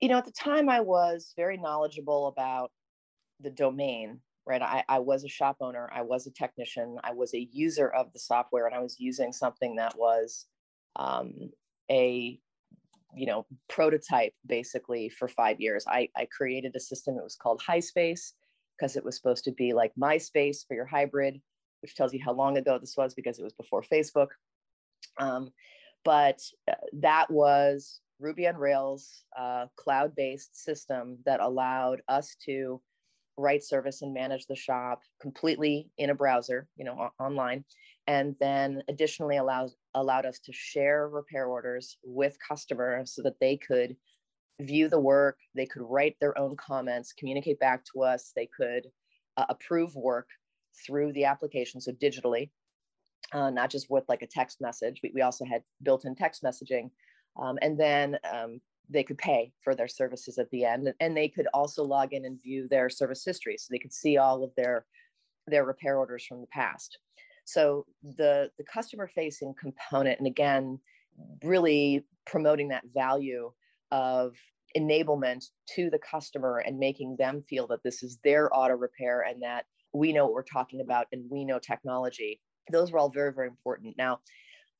You 0.00 0.08
know, 0.08 0.18
at 0.18 0.24
the 0.24 0.32
time 0.32 0.68
I 0.68 0.80
was 0.80 1.32
very 1.36 1.56
knowledgeable 1.56 2.28
about 2.28 2.70
the 3.40 3.50
domain, 3.50 4.20
right? 4.46 4.62
I, 4.62 4.84
I 4.88 4.98
was 4.98 5.24
a 5.24 5.28
shop 5.28 5.56
owner, 5.60 5.90
I 5.92 6.02
was 6.02 6.26
a 6.26 6.30
technician, 6.30 6.98
I 7.02 7.12
was 7.12 7.34
a 7.34 7.48
user 7.52 7.88
of 7.88 8.12
the 8.12 8.18
software, 8.18 8.66
and 8.66 8.74
I 8.74 8.80
was 8.80 9.00
using 9.00 9.32
something 9.32 9.76
that 9.76 9.96
was 9.96 10.46
um, 10.96 11.50
a 11.90 12.38
you 13.14 13.26
know 13.26 13.46
prototype 13.68 14.34
basically 14.46 15.08
for 15.08 15.26
five 15.26 15.60
years 15.60 15.84
i, 15.88 16.08
I 16.16 16.26
created 16.26 16.74
a 16.76 16.80
system 16.80 17.16
it 17.16 17.24
was 17.24 17.36
called 17.36 17.62
HighSpace 17.66 18.32
because 18.76 18.96
it 18.96 19.04
was 19.04 19.16
supposed 19.16 19.44
to 19.44 19.52
be 19.52 19.72
like 19.72 19.92
myspace 19.98 20.66
for 20.66 20.74
your 20.74 20.84
hybrid 20.84 21.40
which 21.80 21.94
tells 21.94 22.12
you 22.12 22.20
how 22.22 22.32
long 22.32 22.58
ago 22.58 22.78
this 22.78 22.96
was 22.96 23.14
because 23.14 23.38
it 23.38 23.44
was 23.44 23.54
before 23.54 23.82
facebook 23.82 24.28
um, 25.18 25.50
but 26.04 26.40
uh, 26.70 26.74
that 26.92 27.30
was 27.30 28.00
ruby 28.18 28.46
on 28.46 28.56
rails 28.56 29.24
uh, 29.38 29.66
cloud-based 29.76 30.56
system 30.56 31.18
that 31.24 31.40
allowed 31.40 32.00
us 32.08 32.36
to 32.44 32.80
write 33.38 33.62
service 33.62 34.00
and 34.02 34.14
manage 34.14 34.46
the 34.46 34.56
shop 34.56 35.02
completely 35.20 35.90
in 35.98 36.10
a 36.10 36.14
browser 36.14 36.66
you 36.76 36.84
know 36.84 37.10
online 37.20 37.64
and 38.06 38.34
then 38.40 38.82
additionally 38.88 39.36
allows 39.36 39.74
allowed 39.94 40.24
us 40.24 40.38
to 40.38 40.52
share 40.52 41.08
repair 41.08 41.46
orders 41.46 41.98
with 42.02 42.36
customers 42.46 43.14
so 43.14 43.22
that 43.22 43.38
they 43.40 43.56
could 43.56 43.94
view 44.60 44.88
the 44.88 44.98
work 44.98 45.36
they 45.54 45.66
could 45.66 45.82
write 45.82 46.16
their 46.18 46.38
own 46.38 46.56
comments 46.56 47.12
communicate 47.12 47.60
back 47.60 47.82
to 47.84 48.02
us 48.02 48.32
they 48.34 48.48
could 48.56 48.86
uh, 49.36 49.44
approve 49.50 49.94
work 49.94 50.28
through 50.86 51.12
the 51.12 51.24
application 51.24 51.78
so 51.78 51.92
digitally 51.92 52.48
uh, 53.32 53.50
not 53.50 53.70
just 53.70 53.90
with 53.90 54.04
like 54.08 54.22
a 54.22 54.26
text 54.26 54.60
message. 54.60 55.00
We, 55.02 55.12
we 55.14 55.22
also 55.22 55.44
had 55.44 55.62
built-in 55.82 56.14
text 56.14 56.42
messaging 56.42 56.90
um, 57.40 57.58
and 57.62 57.78
then 57.78 58.18
um, 58.32 58.60
they 58.88 59.02
could 59.02 59.18
pay 59.18 59.52
for 59.62 59.74
their 59.74 59.88
services 59.88 60.38
at 60.38 60.50
the 60.50 60.64
end 60.64 60.92
and 61.00 61.16
they 61.16 61.28
could 61.28 61.46
also 61.52 61.82
log 61.82 62.12
in 62.12 62.24
and 62.24 62.42
view 62.42 62.68
their 62.68 62.88
service 62.88 63.24
history 63.24 63.56
so 63.58 63.68
they 63.70 63.78
could 63.78 63.92
see 63.92 64.16
all 64.16 64.42
of 64.42 64.50
their 64.56 64.86
their 65.48 65.64
repair 65.64 65.98
orders 65.98 66.24
from 66.24 66.40
the 66.40 66.46
past 66.48 66.98
so 67.46 67.86
the 68.02 68.50
the 68.58 68.64
customer 68.64 69.08
facing 69.14 69.54
component, 69.58 70.18
and 70.18 70.26
again, 70.26 70.80
really 71.44 72.04
promoting 72.26 72.68
that 72.68 72.82
value 72.92 73.52
of 73.92 74.34
enablement 74.76 75.46
to 75.74 75.88
the 75.88 75.98
customer 75.98 76.58
and 76.58 76.78
making 76.78 77.16
them 77.18 77.42
feel 77.48 77.68
that 77.68 77.82
this 77.84 78.02
is 78.02 78.18
their 78.24 78.54
auto 78.54 78.74
repair 78.74 79.22
and 79.22 79.40
that 79.42 79.64
we 79.94 80.12
know 80.12 80.24
what 80.24 80.34
we're 80.34 80.42
talking 80.42 80.80
about 80.80 81.06
and 81.12 81.24
we 81.30 81.44
know 81.44 81.58
technology. 81.58 82.40
Those 82.72 82.90
were 82.90 82.98
all 82.98 83.10
very, 83.10 83.32
very 83.32 83.46
important. 83.46 83.94
Now, 83.96 84.18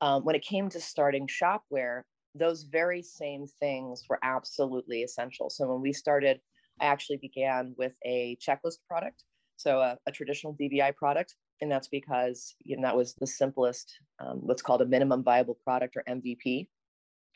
um, 0.01 0.25
when 0.25 0.35
it 0.35 0.43
came 0.43 0.69
to 0.69 0.79
starting 0.81 1.25
Shop-Ware, 1.25 2.05
those 2.35 2.63
very 2.63 3.01
same 3.01 3.47
things 3.59 4.03
were 4.09 4.19
absolutely 4.23 5.03
essential. 5.03 5.49
So 5.49 5.67
when 5.67 5.81
we 5.81 5.93
started, 5.93 6.39
I 6.79 6.85
actually 6.85 7.17
began 7.17 7.73
with 7.77 7.93
a 8.05 8.37
checklist 8.37 8.77
product, 8.87 9.23
so 9.55 9.79
a, 9.79 9.97
a 10.05 10.11
traditional 10.11 10.55
DVI 10.55 10.95
product 10.95 11.35
and 11.61 11.71
that's 11.71 11.87
because 11.87 12.55
you 12.63 12.75
know 12.75 12.83
that 12.83 12.95
was 12.95 13.15
the 13.15 13.27
simplest 13.27 13.93
um, 14.19 14.37
what's 14.41 14.61
called 14.61 14.81
a 14.81 14.85
minimum 14.85 15.23
viable 15.23 15.57
product 15.63 15.95
or 15.95 16.03
mvp 16.07 16.67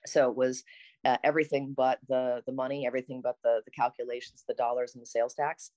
so 0.06 0.30
it 0.30 0.36
was 0.36 0.64
uh, 1.06 1.18
everything 1.24 1.74
but 1.76 2.00
the 2.08 2.42
the 2.46 2.52
money 2.52 2.86
everything 2.86 3.22
but 3.24 3.36
the 3.44 3.62
the 3.66 3.72
calculations 3.72 4.44
the 4.48 4.54
dollars 4.54 4.94
and 4.94 5.02
the 5.02 5.08
sales 5.08 5.34
tax 5.34 5.72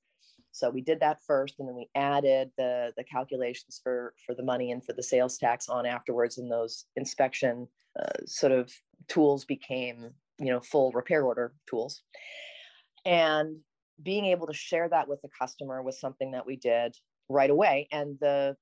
so 0.52 0.70
we 0.70 0.80
did 0.80 1.00
that 1.00 1.18
first 1.26 1.56
and 1.58 1.68
then 1.68 1.74
we 1.74 1.88
added 1.94 2.50
the 2.56 2.92
the 2.96 3.04
calculations 3.04 3.80
for 3.82 4.14
for 4.24 4.34
the 4.34 4.42
money 4.42 4.70
and 4.72 4.84
for 4.84 4.92
the 4.92 5.02
sales 5.02 5.36
tax 5.38 5.68
on 5.68 5.86
afterwards 5.86 6.38
and 6.38 6.50
those 6.50 6.86
inspection 6.96 7.66
uh, 8.00 8.24
sort 8.26 8.52
of 8.52 8.72
tools 9.08 9.44
became 9.44 10.10
you 10.38 10.50
know 10.50 10.60
full 10.60 10.90
repair 10.92 11.24
order 11.24 11.54
tools 11.68 12.02
and 13.04 13.56
being 14.02 14.24
able 14.26 14.46
to 14.46 14.52
share 14.54 14.88
that 14.88 15.08
with 15.08 15.22
the 15.22 15.28
customer 15.38 15.82
was 15.82 16.00
something 16.00 16.32
that 16.32 16.46
we 16.46 16.56
did 16.56 16.96
right 17.28 17.50
away. 17.50 17.88
And 17.92 18.18
the 18.20 18.56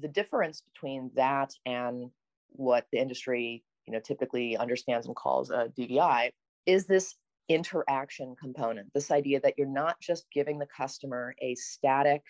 the 0.00 0.08
difference 0.08 0.62
between 0.72 1.10
that 1.16 1.52
and 1.66 2.10
what 2.50 2.86
the 2.92 2.98
industry 2.98 3.64
you 3.86 3.92
know 3.92 4.00
typically 4.00 4.56
understands 4.56 5.06
and 5.06 5.16
calls 5.16 5.50
a 5.50 5.72
DVI 5.76 6.30
is 6.66 6.86
this 6.86 7.16
interaction 7.48 8.34
component. 8.40 8.92
This 8.94 9.10
idea 9.10 9.40
that 9.40 9.54
you're 9.56 9.66
not 9.66 10.00
just 10.00 10.26
giving 10.32 10.58
the 10.58 10.66
customer 10.66 11.34
a 11.40 11.54
static 11.54 12.22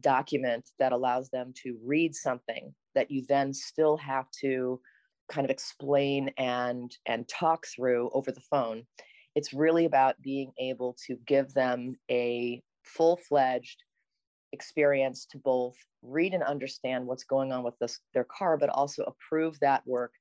document 0.00 0.68
that 0.78 0.92
allows 0.92 1.30
them 1.30 1.52
to 1.62 1.78
read 1.84 2.14
something 2.14 2.74
that 2.94 3.10
you 3.10 3.24
then 3.28 3.52
still 3.52 3.96
have 3.96 4.26
to 4.40 4.80
kind 5.28 5.44
of 5.44 5.50
explain 5.50 6.30
and 6.38 6.96
and 7.06 7.28
talk 7.28 7.66
through 7.66 8.10
over 8.12 8.32
the 8.32 8.40
phone 8.40 8.84
it's 9.36 9.52
really 9.52 9.84
about 9.84 10.20
being 10.22 10.50
able 10.58 10.96
to 11.06 11.16
give 11.26 11.52
them 11.52 11.94
a 12.10 12.60
full-fledged 12.82 13.82
experience 14.52 15.26
to 15.26 15.38
both 15.38 15.76
read 16.02 16.32
and 16.32 16.42
understand 16.42 17.06
what's 17.06 17.24
going 17.24 17.52
on 17.52 17.62
with 17.62 17.78
this, 17.78 18.00
their 18.14 18.24
car, 18.24 18.56
but 18.56 18.70
also 18.70 19.04
approve 19.04 19.60
that 19.60 19.86
work, 19.86 20.12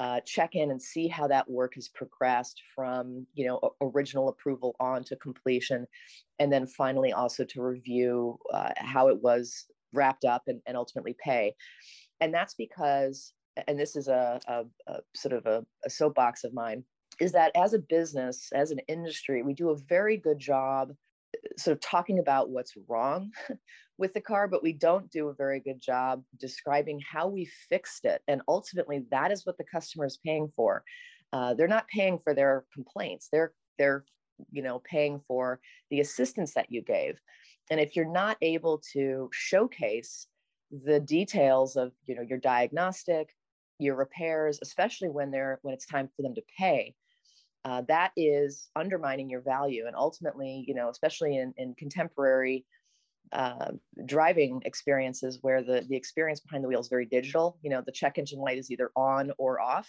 uh, 0.00 0.18
check 0.24 0.54
in 0.54 0.70
and 0.70 0.80
see 0.80 1.08
how 1.08 1.28
that 1.28 1.48
work 1.48 1.74
has 1.74 1.90
progressed 1.90 2.62
from 2.74 3.26
you 3.34 3.46
know 3.46 3.60
original 3.82 4.30
approval 4.30 4.74
on 4.80 5.04
to 5.04 5.14
completion, 5.16 5.86
and 6.38 6.50
then 6.50 6.66
finally 6.66 7.12
also 7.12 7.44
to 7.44 7.62
review 7.62 8.38
uh, 8.54 8.70
how 8.76 9.08
it 9.08 9.22
was 9.22 9.66
wrapped 9.92 10.24
up 10.24 10.44
and, 10.46 10.62
and 10.66 10.74
ultimately 10.74 11.14
pay. 11.22 11.54
And 12.22 12.32
that's 12.32 12.54
because, 12.54 13.34
and 13.68 13.78
this 13.78 13.94
is 13.94 14.08
a, 14.08 14.40
a, 14.48 14.64
a 14.86 15.00
sort 15.14 15.34
of 15.34 15.44
a, 15.44 15.66
a 15.84 15.90
soapbox 15.90 16.44
of 16.44 16.54
mine, 16.54 16.82
is 17.20 17.32
that 17.32 17.52
as 17.54 17.74
a 17.74 17.78
business, 17.78 18.48
as 18.54 18.70
an 18.70 18.78
industry, 18.88 19.42
we 19.42 19.52
do 19.52 19.68
a 19.68 19.76
very 19.76 20.16
good 20.16 20.38
job 20.38 20.92
sort 21.56 21.76
of 21.76 21.80
talking 21.80 22.18
about 22.18 22.50
what's 22.50 22.74
wrong 22.88 23.30
with 23.98 24.14
the 24.14 24.20
car, 24.20 24.48
but 24.48 24.62
we 24.62 24.72
don't 24.72 25.10
do 25.10 25.28
a 25.28 25.34
very 25.34 25.60
good 25.60 25.80
job 25.80 26.22
describing 26.38 27.00
how 27.00 27.28
we 27.28 27.50
fixed 27.68 28.04
it. 28.04 28.22
And 28.28 28.42
ultimately, 28.48 29.04
that 29.10 29.30
is 29.30 29.44
what 29.44 29.58
the 29.58 29.64
customer 29.64 30.06
is 30.06 30.18
paying 30.24 30.50
for. 30.56 30.84
Uh, 31.32 31.54
they're 31.54 31.68
not 31.68 31.88
paying 31.88 32.18
for 32.18 32.34
their 32.34 32.64
complaints. 32.72 33.28
They're 33.30 33.52
they're 33.78 34.04
you 34.50 34.62
know 34.62 34.80
paying 34.80 35.20
for 35.26 35.60
the 35.90 36.00
assistance 36.00 36.54
that 36.54 36.70
you 36.70 36.82
gave. 36.82 37.18
And 37.70 37.78
if 37.78 37.94
you're 37.94 38.10
not 38.10 38.36
able 38.42 38.82
to 38.92 39.28
showcase 39.32 40.26
the 40.84 41.00
details 41.00 41.76
of 41.76 41.92
you 42.06 42.16
know 42.16 42.22
your 42.22 42.38
diagnostic, 42.38 43.30
your 43.78 43.96
repairs, 43.96 44.58
especially 44.62 45.08
when 45.08 45.30
they're 45.30 45.58
when 45.62 45.74
it's 45.74 45.86
time 45.86 46.08
for 46.16 46.22
them 46.22 46.34
to 46.34 46.42
pay, 46.58 46.94
uh, 47.64 47.82
that 47.88 48.12
is 48.16 48.70
undermining 48.74 49.28
your 49.28 49.42
value. 49.42 49.86
And 49.86 49.96
ultimately 49.96 50.64
you 50.66 50.74
know 50.74 50.88
especially 50.88 51.36
in, 51.36 51.54
in 51.56 51.74
contemporary 51.74 52.64
uh, 53.32 53.72
driving 54.06 54.60
experiences 54.64 55.38
where 55.42 55.62
the, 55.62 55.84
the 55.88 55.94
experience 55.94 56.40
behind 56.40 56.64
the 56.64 56.68
wheel 56.68 56.80
is 56.80 56.88
very 56.88 57.06
digital 57.06 57.58
you 57.62 57.70
know 57.70 57.80
the 57.84 57.92
check 57.92 58.18
engine 58.18 58.40
light 58.40 58.58
is 58.58 58.70
either 58.70 58.90
on 58.96 59.30
or 59.38 59.60
off 59.60 59.88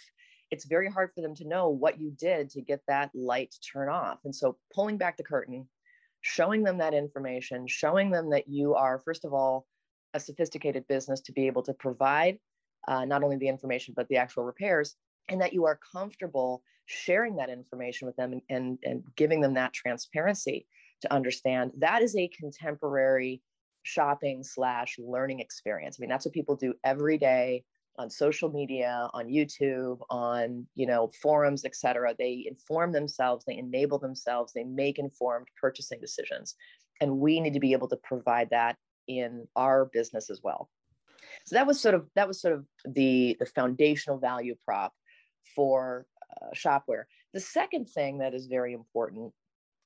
it's 0.52 0.66
very 0.66 0.88
hard 0.88 1.10
for 1.14 1.22
them 1.22 1.34
to 1.34 1.48
know 1.48 1.70
what 1.70 1.98
you 1.98 2.10
did 2.10 2.50
to 2.50 2.60
get 2.60 2.82
that 2.86 3.10
light 3.14 3.50
to 3.50 3.60
turn 3.60 3.88
off. 3.88 4.18
And 4.24 4.36
so 4.36 4.58
pulling 4.72 4.98
back 4.98 5.16
the 5.16 5.22
curtain 5.22 5.66
showing 6.20 6.62
them 6.62 6.78
that 6.78 6.94
information 6.94 7.66
showing 7.66 8.10
them 8.10 8.30
that 8.30 8.48
you 8.48 8.74
are 8.74 9.02
first 9.04 9.24
of 9.24 9.34
all 9.34 9.66
a 10.14 10.20
sophisticated 10.20 10.86
business 10.86 11.20
to 11.20 11.32
be 11.32 11.48
able 11.48 11.62
to 11.64 11.74
provide 11.74 12.38
uh, 12.86 13.04
not 13.04 13.24
only 13.24 13.36
the 13.36 13.48
information 13.48 13.92
but 13.96 14.06
the 14.08 14.16
actual 14.16 14.44
repairs 14.44 14.94
and 15.28 15.40
that 15.40 15.52
you 15.52 15.64
are 15.66 15.78
comfortable 15.92 16.62
sharing 16.86 17.36
that 17.36 17.50
information 17.50 18.06
with 18.06 18.16
them 18.16 18.32
and, 18.32 18.42
and, 18.50 18.78
and 18.82 19.02
giving 19.16 19.40
them 19.40 19.54
that 19.54 19.72
transparency 19.72 20.66
to 21.00 21.12
understand 21.12 21.72
that 21.78 22.02
is 22.02 22.16
a 22.16 22.28
contemporary 22.28 23.40
shopping 23.82 24.42
slash 24.44 24.96
learning 24.98 25.40
experience. 25.40 25.96
I 25.98 26.00
mean, 26.00 26.10
that's 26.10 26.24
what 26.24 26.34
people 26.34 26.56
do 26.56 26.74
every 26.84 27.18
day 27.18 27.64
on 27.98 28.08
social 28.08 28.50
media, 28.50 29.08
on 29.12 29.26
YouTube, 29.26 29.98
on 30.08 30.66
you 30.74 30.86
know 30.86 31.10
forums, 31.20 31.64
etc. 31.64 32.14
They 32.18 32.46
inform 32.48 32.92
themselves, 32.92 33.44
they 33.44 33.58
enable 33.58 33.98
themselves, 33.98 34.52
they 34.52 34.64
make 34.64 34.98
informed 34.98 35.48
purchasing 35.60 36.00
decisions, 36.00 36.54
and 37.00 37.18
we 37.18 37.40
need 37.40 37.52
to 37.54 37.60
be 37.60 37.72
able 37.72 37.88
to 37.88 37.96
provide 37.96 38.50
that 38.50 38.76
in 39.08 39.46
our 39.56 39.86
business 39.86 40.30
as 40.30 40.40
well. 40.42 40.70
So 41.44 41.56
that 41.56 41.66
was 41.66 41.80
sort 41.80 41.94
of 41.94 42.06
that 42.14 42.28
was 42.28 42.40
sort 42.40 42.54
of 42.54 42.64
the 42.84 43.36
the 43.38 43.46
foundational 43.46 44.18
value 44.18 44.54
prop 44.64 44.92
for 45.54 46.06
uh, 46.40 46.48
Shop-Ware. 46.54 47.06
The 47.32 47.40
second 47.40 47.88
thing 47.88 48.18
that 48.18 48.34
is 48.34 48.46
very 48.46 48.72
important 48.72 49.32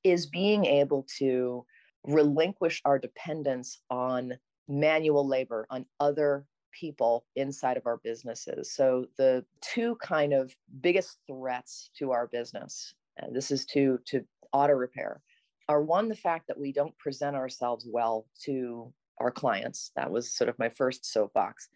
is 0.03 0.25
being 0.25 0.65
able 0.65 1.05
to 1.17 1.65
relinquish 2.03 2.81
our 2.85 2.99
dependence 2.99 3.81
on 3.89 4.33
manual 4.67 5.27
labor, 5.27 5.67
on 5.69 5.85
other 5.99 6.45
people 6.71 7.25
inside 7.35 7.77
of 7.77 7.85
our 7.85 7.97
businesses. 7.97 8.73
So 8.73 9.07
the 9.17 9.43
two 9.61 9.95
kind 10.01 10.33
of 10.33 10.55
biggest 10.81 11.17
threats 11.27 11.89
to 11.97 12.11
our 12.11 12.27
business, 12.27 12.93
and 13.17 13.35
this 13.35 13.51
is 13.51 13.65
to 13.67 13.99
to 14.05 14.23
auto 14.53 14.73
repair, 14.73 15.21
are 15.67 15.81
one 15.81 16.07
the 16.07 16.15
fact 16.15 16.47
that 16.47 16.59
we 16.59 16.71
don't 16.71 16.97
present 16.97 17.35
ourselves 17.35 17.87
well 17.89 18.27
to 18.43 18.93
our 19.19 19.31
clients. 19.31 19.91
That 19.95 20.11
was 20.11 20.31
sort 20.31 20.49
of 20.49 20.59
my 20.59 20.69
first 20.69 21.05
soapbox. 21.05 21.69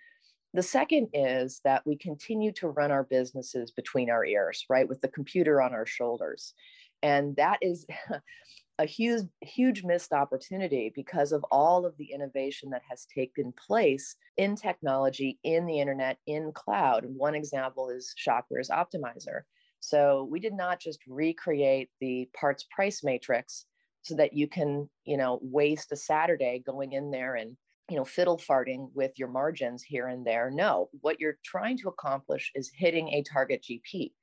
The 0.54 0.64
second 0.64 1.10
is 1.14 1.62
that 1.64 1.86
we 1.86 1.96
continue 1.96 2.52
to 2.54 2.68
run 2.68 2.92
our 2.92 3.04
businesses 3.04 3.72
between 3.72 4.10
our 4.10 4.26
ears, 4.26 4.66
right, 4.70 4.88
with 4.88 5.00
the 5.02 5.08
computer 5.08 5.62
on 5.62 5.74
our 5.74 5.86
shoulders. 5.86 6.54
And 7.02 7.36
that 7.38 7.60
is 7.62 7.86
a 8.78 8.86
huge, 8.86 9.28
huge 9.42 9.84
missed 9.84 10.12
opportunity 10.12 10.92
because 10.94 11.32
of 11.32 11.46
all 11.52 11.86
of 11.86 11.96
the 11.98 12.12
innovation 12.12 12.70
that 12.72 12.82
has 12.90 13.06
taken 13.06 13.54
place 13.54 14.16
in 14.38 14.56
technology, 14.56 15.40
in 15.44 15.66
the 15.66 15.80
internet, 15.80 16.18
in 16.28 16.52
cloud. 16.52 17.06
One 17.06 17.36
example 17.36 17.90
is 17.90 18.14
Shop-Ware's 18.18 18.70
Optimizer. 18.70 19.42
So 19.80 20.28
we 20.30 20.40
did 20.40 20.54
not 20.54 20.80
just 20.80 21.00
recreate 21.08 21.90
the 22.02 22.30
parts 22.34 22.66
price 22.70 23.04
matrix 23.04 23.66
so 24.04 24.16
that 24.16 24.34
you 24.34 24.48
can, 24.48 24.90
you 25.06 25.16
know, 25.16 25.40
waste 25.42 25.92
a 25.92 25.96
Saturday 25.96 26.62
going 26.66 26.92
in 26.92 27.10
there 27.10 27.36
and, 27.36 27.56
you 27.92 27.98
know, 27.98 28.06
fiddle 28.06 28.38
farting 28.38 28.90
with 28.94 29.12
your 29.18 29.28
margins 29.28 29.84
here 29.84 30.08
and 30.08 30.26
there. 30.26 30.50
No, 30.50 30.88
what 31.02 31.20
you're 31.20 31.38
trying 31.44 31.78
to 31.80 31.90
accomplish 31.90 32.50
is 32.56 32.72
hitting 32.74 33.10
a 33.10 33.22
target 33.22 33.66
GP. 33.70 34.14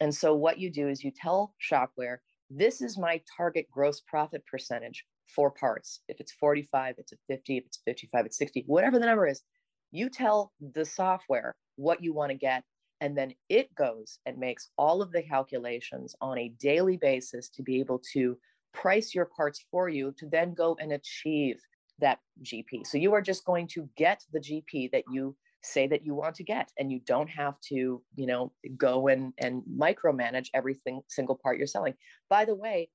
And 0.00 0.12
so 0.12 0.34
what 0.34 0.58
you 0.58 0.70
do 0.70 0.88
is 0.88 1.04
you 1.04 1.12
tell 1.14 1.54
Shop-Ware, 1.58 2.22
this 2.48 2.80
is 2.80 2.96
my 2.96 3.20
target 3.36 3.66
gross 3.70 4.00
profit 4.00 4.42
percentage 4.46 5.04
for 5.28 5.50
parts. 5.50 6.00
If 6.08 6.18
it's 6.18 6.32
45, 6.32 6.94
it's 6.96 7.12
a 7.12 7.16
50, 7.28 7.58
if 7.58 7.66
it's 7.66 7.82
55, 7.84 8.24
it's 8.24 8.38
60, 8.38 8.64
whatever 8.66 8.98
the 8.98 9.04
number 9.04 9.26
is, 9.26 9.42
you 9.90 10.08
tell 10.08 10.52
the 10.72 10.86
software 10.86 11.54
what 11.76 12.02
you 12.02 12.14
want 12.14 12.30
to 12.30 12.38
get. 12.38 12.64
And 13.02 13.14
then 13.18 13.34
it 13.50 13.74
goes 13.74 14.18
and 14.24 14.38
makes 14.38 14.70
all 14.78 15.02
of 15.02 15.12
the 15.12 15.22
calculations 15.22 16.16
on 16.22 16.38
a 16.38 16.54
daily 16.58 16.96
basis 16.96 17.50
to 17.50 17.62
be 17.62 17.80
able 17.80 18.00
to 18.14 18.38
price 18.72 19.14
your 19.14 19.26
parts 19.26 19.62
for 19.70 19.90
you 19.90 20.14
to 20.18 20.26
then 20.26 20.54
go 20.54 20.74
and 20.80 20.92
achieve 20.92 21.60
that 22.00 22.18
GP. 22.42 22.86
So 22.86 22.98
you 22.98 23.14
are 23.14 23.22
just 23.22 23.44
going 23.44 23.68
to 23.68 23.88
get 23.96 24.22
the 24.32 24.40
GP 24.40 24.90
that 24.92 25.04
you 25.10 25.36
say 25.62 25.86
that 25.86 26.04
you 26.04 26.14
want 26.14 26.34
to 26.36 26.44
get 26.44 26.70
and 26.78 26.92
you 26.92 27.00
don't 27.06 27.28
have 27.28 27.58
to 27.60 28.02
you 28.16 28.26
know 28.26 28.52
go 28.76 29.08
and 29.08 29.32
and 29.38 29.62
micromanage 29.62 30.48
everything 30.52 31.00
single 31.08 31.38
part 31.42 31.58
you're 31.58 31.66
selling. 31.66 31.94
By 32.28 32.44
the 32.44 32.54
way 32.54 32.90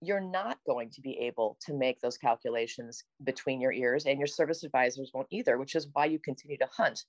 you're 0.00 0.20
not 0.20 0.58
going 0.66 0.90
to 0.90 1.00
be 1.00 1.16
able 1.18 1.56
to 1.64 1.74
make 1.74 2.00
those 2.00 2.18
calculations 2.18 3.04
between 3.22 3.60
your 3.60 3.72
ears 3.72 4.04
and 4.04 4.18
your 4.18 4.26
service 4.26 4.64
advisors 4.64 5.12
won't 5.14 5.28
either 5.30 5.58
which 5.58 5.74
is 5.74 5.88
why 5.92 6.04
you 6.04 6.18
continue 6.18 6.58
to 6.58 6.68
hunt 6.76 7.04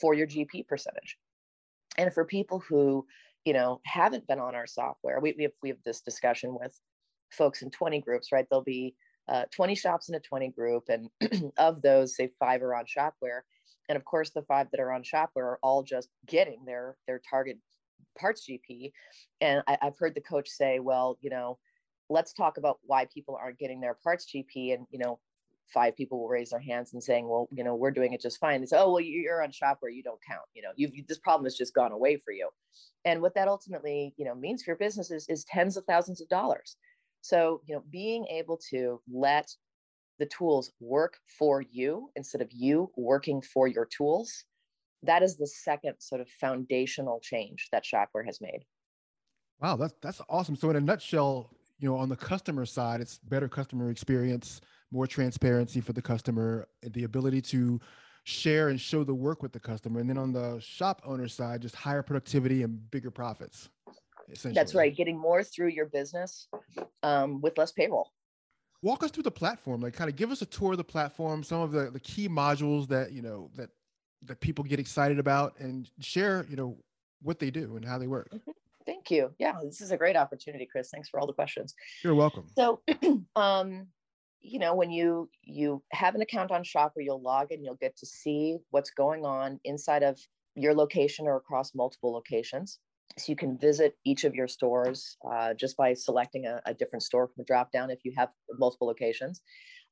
for 0.00 0.14
your 0.14 0.26
gp 0.26 0.66
percentage. 0.68 1.16
And 1.98 2.12
for 2.12 2.24
people 2.24 2.60
who 2.60 3.06
you 3.44 3.52
know 3.52 3.80
haven't 3.84 4.26
been 4.26 4.40
on 4.40 4.54
our 4.54 4.66
software 4.66 5.20
we, 5.20 5.34
we, 5.36 5.44
have, 5.44 5.52
we 5.62 5.68
have 5.68 5.82
this 5.84 6.00
discussion 6.00 6.56
with 6.58 6.78
folks 7.30 7.62
in 7.62 7.70
20 7.70 8.00
groups 8.00 8.32
right? 8.32 8.46
There'll 8.50 8.64
be 8.64 8.94
uh, 9.30 9.44
20 9.54 9.74
shops 9.74 10.08
in 10.08 10.16
a 10.16 10.20
20 10.20 10.48
group 10.50 10.88
and 10.88 11.08
of 11.56 11.80
those 11.82 12.16
say 12.16 12.30
five 12.38 12.62
are 12.62 12.74
on 12.74 12.84
Shop-Ware 12.84 13.44
and 13.88 13.96
of 13.96 14.04
course 14.04 14.30
the 14.30 14.42
five 14.42 14.68
that 14.72 14.80
are 14.80 14.92
on 14.92 15.02
Shop-Ware 15.02 15.44
are 15.44 15.58
all 15.62 15.82
just 15.82 16.08
getting 16.26 16.64
their 16.64 16.96
their 17.06 17.20
target 17.28 17.58
parts 18.18 18.44
gp 18.50 18.90
and 19.40 19.62
I, 19.68 19.78
i've 19.82 19.96
heard 19.96 20.14
the 20.14 20.20
coach 20.20 20.48
say 20.48 20.80
well 20.80 21.16
you 21.20 21.30
know 21.30 21.58
let's 22.08 22.32
talk 22.32 22.56
about 22.56 22.78
why 22.82 23.06
people 23.14 23.38
aren't 23.40 23.58
getting 23.58 23.80
their 23.80 23.94
parts 24.02 24.26
gp 24.26 24.74
and 24.74 24.84
you 24.90 24.98
know 24.98 25.20
five 25.72 25.96
people 25.96 26.18
will 26.18 26.28
raise 26.28 26.50
their 26.50 26.58
hands 26.58 26.92
and 26.92 27.02
saying 27.02 27.28
well 27.28 27.48
you 27.52 27.62
know 27.62 27.76
we're 27.76 27.92
doing 27.92 28.12
it 28.12 28.20
just 28.20 28.40
fine. 28.40 28.60
They 28.60 28.66
say 28.66 28.78
oh 28.78 28.90
well 28.90 29.00
you're 29.00 29.42
on 29.42 29.52
Shop-Ware 29.52 29.92
you 29.92 30.02
don't 30.02 30.20
count 30.26 30.42
you 30.54 30.62
know 30.62 30.70
you've 30.74 31.06
this 31.06 31.18
problem 31.18 31.44
has 31.44 31.56
just 31.56 31.74
gone 31.74 31.92
away 31.92 32.16
for 32.16 32.32
you. 32.32 32.48
And 33.04 33.22
what 33.22 33.34
that 33.34 33.46
ultimately 33.48 34.12
you 34.16 34.24
know 34.24 34.34
means 34.34 34.62
for 34.62 34.70
your 34.70 34.78
business 34.78 35.10
is, 35.10 35.26
is 35.28 35.44
tens 35.44 35.76
of 35.76 35.84
thousands 35.84 36.20
of 36.20 36.28
dollars 36.28 36.76
so 37.20 37.60
you 37.66 37.74
know 37.74 37.82
being 37.90 38.26
able 38.26 38.58
to 38.70 39.00
let 39.10 39.48
the 40.18 40.26
tools 40.26 40.72
work 40.80 41.18
for 41.38 41.62
you 41.70 42.10
instead 42.16 42.42
of 42.42 42.48
you 42.52 42.90
working 42.96 43.40
for 43.40 43.66
your 43.68 43.86
tools 43.86 44.44
that 45.02 45.22
is 45.22 45.36
the 45.36 45.46
second 45.46 45.94
sort 45.98 46.20
of 46.20 46.28
foundational 46.28 47.20
change 47.20 47.68
that 47.72 47.84
Shop-Ware 47.84 48.24
has 48.24 48.40
made. 48.40 48.64
Wow 49.60 49.76
that's 49.76 49.94
that's 50.02 50.20
awesome. 50.28 50.56
So 50.56 50.70
in 50.70 50.76
a 50.76 50.80
nutshell 50.80 51.50
you 51.78 51.88
know 51.88 51.96
on 51.96 52.08
the 52.08 52.16
customer 52.16 52.66
side 52.66 53.00
it's 53.00 53.18
better 53.18 53.48
customer 53.48 53.90
experience 53.90 54.60
more 54.90 55.06
transparency 55.06 55.80
for 55.80 55.92
the 55.92 56.02
customer 56.02 56.68
the 56.82 57.04
ability 57.04 57.40
to 57.40 57.80
share 58.24 58.68
and 58.68 58.80
show 58.80 59.02
the 59.02 59.14
work 59.14 59.42
with 59.42 59.52
the 59.52 59.60
customer. 59.60 60.00
And 60.00 60.08
then 60.08 60.18
on 60.18 60.32
the 60.32 60.58
shop 60.60 61.02
owner 61.04 61.28
side 61.28 61.62
just 61.62 61.74
higher 61.74 62.02
productivity 62.02 62.62
and 62.62 62.90
bigger 62.90 63.10
profits 63.10 63.68
that's 64.44 64.74
right 64.74 64.94
getting 64.94 65.18
more 65.18 65.42
through 65.42 65.68
your 65.68 65.86
business 65.86 66.48
um, 67.02 67.40
with 67.40 67.56
less 67.58 67.72
payroll. 67.72 68.10
Walk 68.82 69.02
us 69.02 69.10
through 69.10 69.24
the 69.24 69.30
platform 69.30 69.80
like 69.80 69.94
kind 69.94 70.08
of 70.08 70.16
give 70.16 70.30
us 70.30 70.42
a 70.42 70.46
tour 70.46 70.72
of 70.72 70.78
the 70.78 70.84
platform 70.84 71.42
some 71.42 71.60
of 71.60 71.72
the, 71.72 71.90
the 71.90 72.00
key 72.00 72.28
modules 72.28 72.88
that 72.88 73.12
you 73.12 73.22
know 73.22 73.50
that 73.56 73.70
that 74.26 74.40
people 74.40 74.64
get 74.64 74.78
excited 74.78 75.18
about 75.18 75.58
and 75.58 75.90
share 76.00 76.46
you 76.48 76.56
know 76.56 76.78
what 77.22 77.38
they 77.38 77.50
do 77.50 77.76
and 77.76 77.84
how 77.84 77.98
they 77.98 78.06
work. 78.06 78.30
Mm-hmm. 78.32 78.50
thank 78.86 79.10
you. 79.10 79.30
Yeah 79.38 79.56
this 79.62 79.80
is 79.80 79.90
a 79.90 79.96
great 79.96 80.16
opportunity 80.16 80.66
chris. 80.70 80.90
Thanks 80.90 81.08
for 81.08 81.20
all 81.20 81.26
the 81.26 81.32
questions. 81.32 81.74
You're 82.02 82.14
welcome. 82.14 82.46
So 82.56 82.80
um 83.36 83.86
you 84.40 84.58
know 84.58 84.74
when 84.74 84.90
you 84.90 85.28
you 85.42 85.82
have 85.92 86.14
an 86.14 86.22
account 86.22 86.50
on 86.50 86.64
Shop-Ware 86.64 87.04
you'll 87.04 87.20
log 87.20 87.52
in 87.52 87.62
you'll 87.62 87.74
get 87.74 87.96
to 87.98 88.06
see 88.06 88.56
what's 88.70 88.90
going 88.90 89.26
on 89.26 89.60
inside 89.64 90.02
of 90.02 90.18
your 90.54 90.74
location 90.74 91.26
or 91.26 91.36
across 91.36 91.74
multiple 91.74 92.12
locations 92.12 92.78
so 93.18 93.30
you 93.30 93.36
can 93.36 93.58
visit 93.58 93.96
each 94.04 94.24
of 94.24 94.34
your 94.34 94.48
stores 94.48 95.16
uh, 95.30 95.54
just 95.54 95.76
by 95.76 95.94
selecting 95.94 96.46
a, 96.46 96.60
a, 96.66 96.74
different 96.74 97.02
store 97.02 97.26
from 97.26 97.34
the 97.38 97.44
drop 97.44 97.72
down 97.72 97.90
if 97.90 97.98
you 98.04 98.12
have 98.16 98.30
multiple 98.58 98.86
locations. 98.86 99.42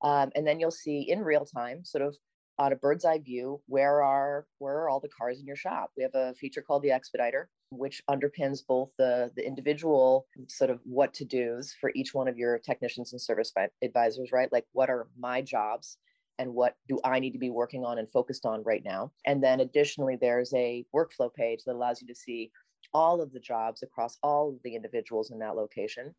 Um, 0.02 0.30
and 0.34 0.46
then 0.46 0.60
you'll 0.60 0.70
see 0.70 1.00
in 1.10 1.20
real 1.20 1.44
time, 1.44 1.84
sort 1.84 2.02
of 2.02 2.16
on 2.58 2.72
a 2.72 2.76
bird's 2.76 3.04
eye 3.04 3.18
view, 3.18 3.60
where 3.66 4.02
are 4.02 4.46
where 4.58 4.78
are 4.78 4.88
all 4.88 5.00
the 5.00 5.08
cars 5.08 5.40
in 5.40 5.46
your 5.46 5.56
shop. 5.56 5.90
We 5.96 6.02
have 6.02 6.14
a 6.14 6.34
feature 6.34 6.62
called 6.62 6.82
the 6.82 6.90
Expediter, 6.90 7.48
which 7.70 8.02
underpins 8.08 8.60
both 8.66 8.90
the 8.98 9.30
the 9.36 9.46
individual 9.46 10.26
sort 10.48 10.70
of 10.70 10.80
what 10.84 11.14
to 11.14 11.24
dos 11.24 11.74
for 11.80 11.92
each 11.94 12.14
one 12.14 12.28
of 12.28 12.36
your 12.36 12.58
technicians 12.58 13.12
and 13.12 13.20
service 13.20 13.52
advisors, 13.82 14.30
right? 14.32 14.52
Like 14.52 14.66
what 14.72 14.90
are 14.90 15.08
my 15.18 15.42
jobs 15.42 15.98
and 16.38 16.54
what 16.54 16.76
do 16.88 17.00
I 17.04 17.18
need 17.18 17.32
to 17.32 17.38
be 17.38 17.50
working 17.50 17.84
on 17.84 17.98
and 17.98 18.10
focused 18.10 18.46
on 18.46 18.62
right 18.62 18.82
now. 18.84 19.10
And 19.26 19.42
then 19.42 19.60
additionally, 19.60 20.16
there's 20.20 20.52
a 20.54 20.84
workflow 20.94 21.32
page 21.32 21.64
that 21.66 21.74
allows 21.74 22.00
you 22.00 22.06
to 22.08 22.14
see 22.14 22.50
all 22.94 23.20
of 23.20 23.32
the 23.32 23.40
jobs 23.40 23.82
across 23.82 24.18
all 24.22 24.50
of 24.50 24.62
the 24.62 24.74
individuals 24.74 25.30
in 25.30 25.38
that 25.38 25.56
location. 25.56 26.14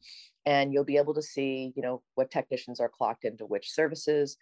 And 0.45 0.73
you'll 0.73 0.83
be 0.83 0.97
able 0.97 1.13
to 1.13 1.21
see 1.21 1.73
you 1.75 1.81
know 1.81 2.01
what 2.15 2.31
technicians 2.31 2.79
are 2.79 2.89
clocked 2.89 3.25
into 3.25 3.45
which 3.45 3.71
services 3.71 4.37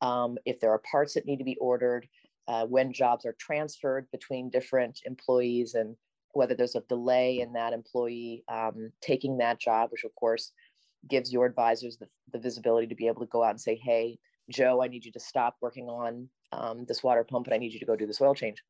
um, 0.00 0.36
if 0.44 0.60
there 0.60 0.72
are 0.72 0.82
parts 0.90 1.14
that 1.14 1.26
need 1.26 1.38
to 1.38 1.44
be 1.44 1.56
ordered 1.60 2.06
uh, 2.48 2.66
when 2.66 2.92
jobs 2.92 3.24
are 3.24 3.36
transferred 3.38 4.06
between 4.10 4.50
different 4.50 5.00
employees 5.04 5.74
and 5.74 5.96
whether 6.32 6.54
there's 6.54 6.74
a 6.74 6.82
delay 6.88 7.40
in 7.40 7.52
that 7.52 7.72
employee 7.72 8.42
um, 8.48 8.90
taking 9.00 9.38
that 9.38 9.60
job 9.60 9.90
which 9.90 10.04
of 10.04 10.14
course 10.14 10.52
gives 11.08 11.32
your 11.32 11.46
advisors 11.46 11.96
the, 11.96 12.08
the, 12.32 12.38
visibility 12.38 12.86
to 12.86 12.94
be 12.94 13.06
able 13.06 13.20
to 13.20 13.26
go 13.26 13.42
out 13.42 13.50
and 13.50 13.60
say 13.60 13.76
hey 13.82 14.18
joe 14.50 14.82
i 14.82 14.88
need 14.88 15.04
you 15.04 15.12
to 15.12 15.20
stop 15.20 15.56
working 15.60 15.88
on 15.88 16.28
um, 16.52 16.84
this 16.86 17.02
water 17.02 17.24
pump 17.24 17.46
and 17.46 17.54
i 17.54 17.58
need 17.58 17.72
you 17.72 17.78
to 17.78 17.86
go 17.86 17.96
do 17.96 18.06
this 18.06 18.20
oil 18.20 18.34
change 18.34 18.62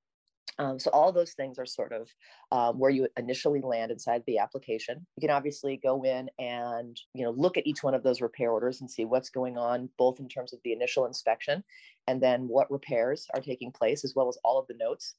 um, 0.58 0.78
so 0.78 0.90
all 0.90 1.12
those 1.12 1.32
things 1.32 1.58
are 1.58 1.66
sort 1.66 1.92
of 1.92 2.08
um, 2.50 2.78
where 2.78 2.90
you 2.90 3.08
initially 3.16 3.60
land 3.60 3.90
inside 3.90 4.22
the 4.26 4.38
application. 4.38 5.06
You 5.16 5.20
can 5.20 5.34
obviously 5.34 5.76
go 5.76 6.04
in 6.04 6.28
and 6.38 6.98
you 7.14 7.24
know 7.24 7.30
look 7.30 7.56
at 7.56 7.66
each 7.66 7.82
one 7.82 7.94
of 7.94 8.02
those 8.02 8.20
repair 8.20 8.50
orders 8.50 8.80
and 8.80 8.90
see 8.90 9.04
what's 9.04 9.30
going 9.30 9.56
on, 9.56 9.88
both 9.98 10.20
in 10.20 10.28
terms 10.28 10.52
of 10.52 10.60
the 10.64 10.72
initial 10.72 11.06
inspection 11.06 11.64
and 12.06 12.20
then 12.20 12.48
what 12.48 12.70
repairs 12.70 13.26
are 13.34 13.40
taking 13.40 13.72
place, 13.72 14.04
as 14.04 14.14
well 14.14 14.28
as 14.28 14.38
all 14.44 14.58
of 14.58 14.66
the 14.66 14.74
notes, 14.74 15.14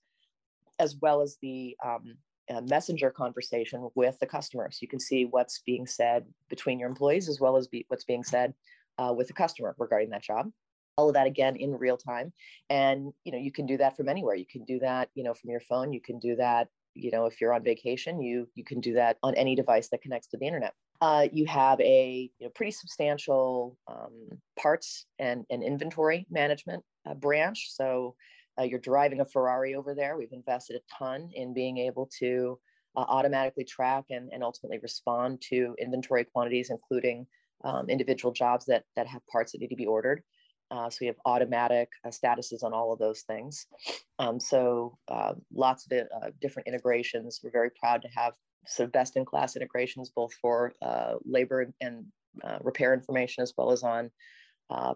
as 0.80 0.96
well 1.02 1.22
as 1.22 1.38
the 1.42 1.76
um, 1.84 2.16
uh, 2.54 2.62
messenger 2.62 3.10
conversation 3.10 3.90
with 3.96 4.20
the 4.20 4.26
customer. 4.26 4.70
So 4.72 4.80
you 4.82 4.88
can 4.88 5.00
see 5.00 5.26
what's 5.26 5.60
being 5.66 5.88
said 5.88 6.26
between 6.50 6.80
your 6.80 6.90
employees, 6.90 7.30
as 7.30 7.40
well 7.40 7.58
as 7.58 7.68
be, 7.68 7.86
what's 7.88 8.04
being 8.04 8.24
said 8.24 8.54
uh, 8.98 9.14
with 9.16 9.28
the 9.28 9.34
customer 9.34 9.76
regarding 9.80 10.10
that 10.10 10.24
job 10.24 10.52
all 10.98 11.10
of 11.10 11.16
that 11.16 11.28
again 11.28 11.56
in 11.56 11.78
real 11.78 11.98
time. 11.98 12.32
And 12.70 13.14
you 13.24 13.32
know 13.32 13.38
you 13.38 13.52
can 13.52 13.66
do 13.66 13.78
that 13.78 13.98
from 13.98 14.10
anywhere. 14.10 14.36
You 14.36 14.46
can 14.50 14.64
do 14.66 14.80
that 14.80 15.10
you 15.16 15.24
know 15.24 15.34
from 15.34 15.50
your 15.50 15.62
phone. 15.62 15.94
You 15.94 16.02
can 16.02 16.20
do 16.20 16.36
that 16.38 16.68
you 16.96 17.12
know 17.12 17.26
if 17.26 17.42
you're 17.42 17.54
on 17.54 17.64
vacation 17.64 18.22
you 18.22 18.48
you 18.54 18.64
can 18.64 18.80
do 18.80 18.94
that 18.94 19.18
on 19.24 19.34
any 19.36 19.56
device 19.56 19.90
that 19.90 20.02
connects 20.02 20.28
to 20.30 20.38
the 20.38 20.46
internet. 20.46 20.74
Uh, 21.02 21.28
you 21.34 21.46
have 21.46 21.82
a 21.82 22.30
you 22.40 22.46
know, 22.46 22.52
pretty 22.56 22.72
substantial 22.72 23.78
um, 23.88 24.30
parts 24.58 25.06
and, 25.20 25.44
and 25.50 25.62
inventory 25.62 26.26
management 26.30 26.82
uh, 27.06 27.14
branch. 27.14 27.68
So 27.72 28.16
uh, 28.58 28.64
you're 28.64 28.80
driving 28.80 29.20
a 29.20 29.26
ferrari 29.26 29.76
over 29.76 29.96
there. 29.96 30.16
We've 30.16 30.32
invested 30.32 30.78
a 30.78 30.96
ton 30.98 31.30
in 31.34 31.54
being 31.54 31.78
able 31.80 32.10
to 32.20 32.58
uh, 32.96 33.06
automatically 33.08 33.66
track 33.66 34.06
and, 34.12 34.30
and 34.32 34.44
ultimately 34.44 34.80
respond 34.80 35.42
to 35.50 35.76
inventory 35.80 36.24
quantities 36.24 36.70
including 36.70 37.26
um, 37.64 37.90
individual 37.90 38.32
jobs 38.32 38.66
that 38.66 38.84
that 38.96 39.08
have 39.08 39.26
parts 39.28 39.52
that 39.52 39.62
need 39.62 39.70
to 39.70 39.76
be 39.76 39.86
ordered 39.86 40.22
uh, 40.72 40.90
so 40.90 40.98
we 41.02 41.08
have 41.08 41.16
automatic 41.26 41.90
uh, 42.06 42.10
statuses 42.10 42.64
on 42.64 42.74
all 42.74 42.92
of 42.92 43.00
those 43.00 43.22
things. 43.22 43.68
Um, 44.20 44.40
so 44.40 44.98
uh, 45.08 45.34
lots 45.54 45.86
of 45.86 45.98
uh, 45.98 46.30
different 46.42 46.68
integrations. 46.68 47.40
We're 47.44 47.52
very 47.52 47.72
proud 47.80 48.02
to 48.04 48.08
have 48.16 48.34
sort 48.66 48.88
of 48.88 48.94
best 48.94 49.18
in 49.18 49.26
class 49.26 49.56
integrations, 49.56 50.10
both 50.10 50.34
for 50.42 50.74
uh, 50.82 51.16
labor 51.26 51.72
and 51.82 52.06
uh, 52.44 52.58
repair 52.62 52.94
information, 52.94 53.44
as 53.44 53.54
well 53.58 53.72
as 53.72 53.84
on 53.84 54.10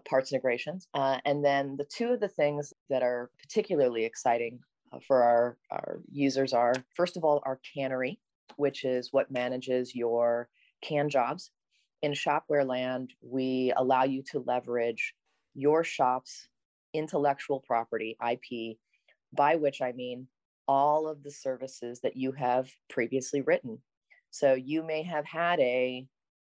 parts 0.08 0.32
integrations. 0.32 0.88
and 0.94 1.44
then 1.44 1.76
the 1.76 1.84
two 1.84 2.08
of 2.08 2.20
the 2.20 2.28
things 2.28 2.72
that 2.90 3.02
are 3.02 3.30
particularly 3.38 4.04
exciting 4.04 4.58
for 5.06 5.22
our, 5.22 5.56
our 5.70 6.00
users 6.10 6.52
are, 6.52 6.74
first 6.96 7.16
of 7.16 7.22
all, 7.24 7.42
our 7.44 7.60
cannery, 7.74 8.18
which 8.56 8.84
is 8.84 9.12
what 9.12 9.30
manages 9.30 9.94
your 9.94 10.48
can 10.82 11.08
jobs. 11.08 11.50
In 12.02 12.14
Shop-Ware 12.14 12.64
land, 12.64 13.12
we 13.20 13.72
allow 13.76 14.04
you 14.04 14.22
to 14.30 14.44
leverage 14.46 15.14
your 15.58 15.82
shop's 15.82 16.48
intellectual 16.94 17.60
property, 17.60 18.16
IP, 18.24 18.78
by 19.32 19.56
which 19.56 19.82
I 19.82 19.92
mean 19.92 20.28
all 20.68 21.08
of 21.08 21.22
the 21.22 21.30
services 21.30 22.00
that 22.02 22.16
you 22.16 22.32
have 22.32 22.70
previously 22.88 23.40
written. 23.40 23.78
So 24.30 24.54
you 24.54 24.82
may 24.82 25.02
have 25.02 25.24
had 25.24 25.58
a 25.60 26.06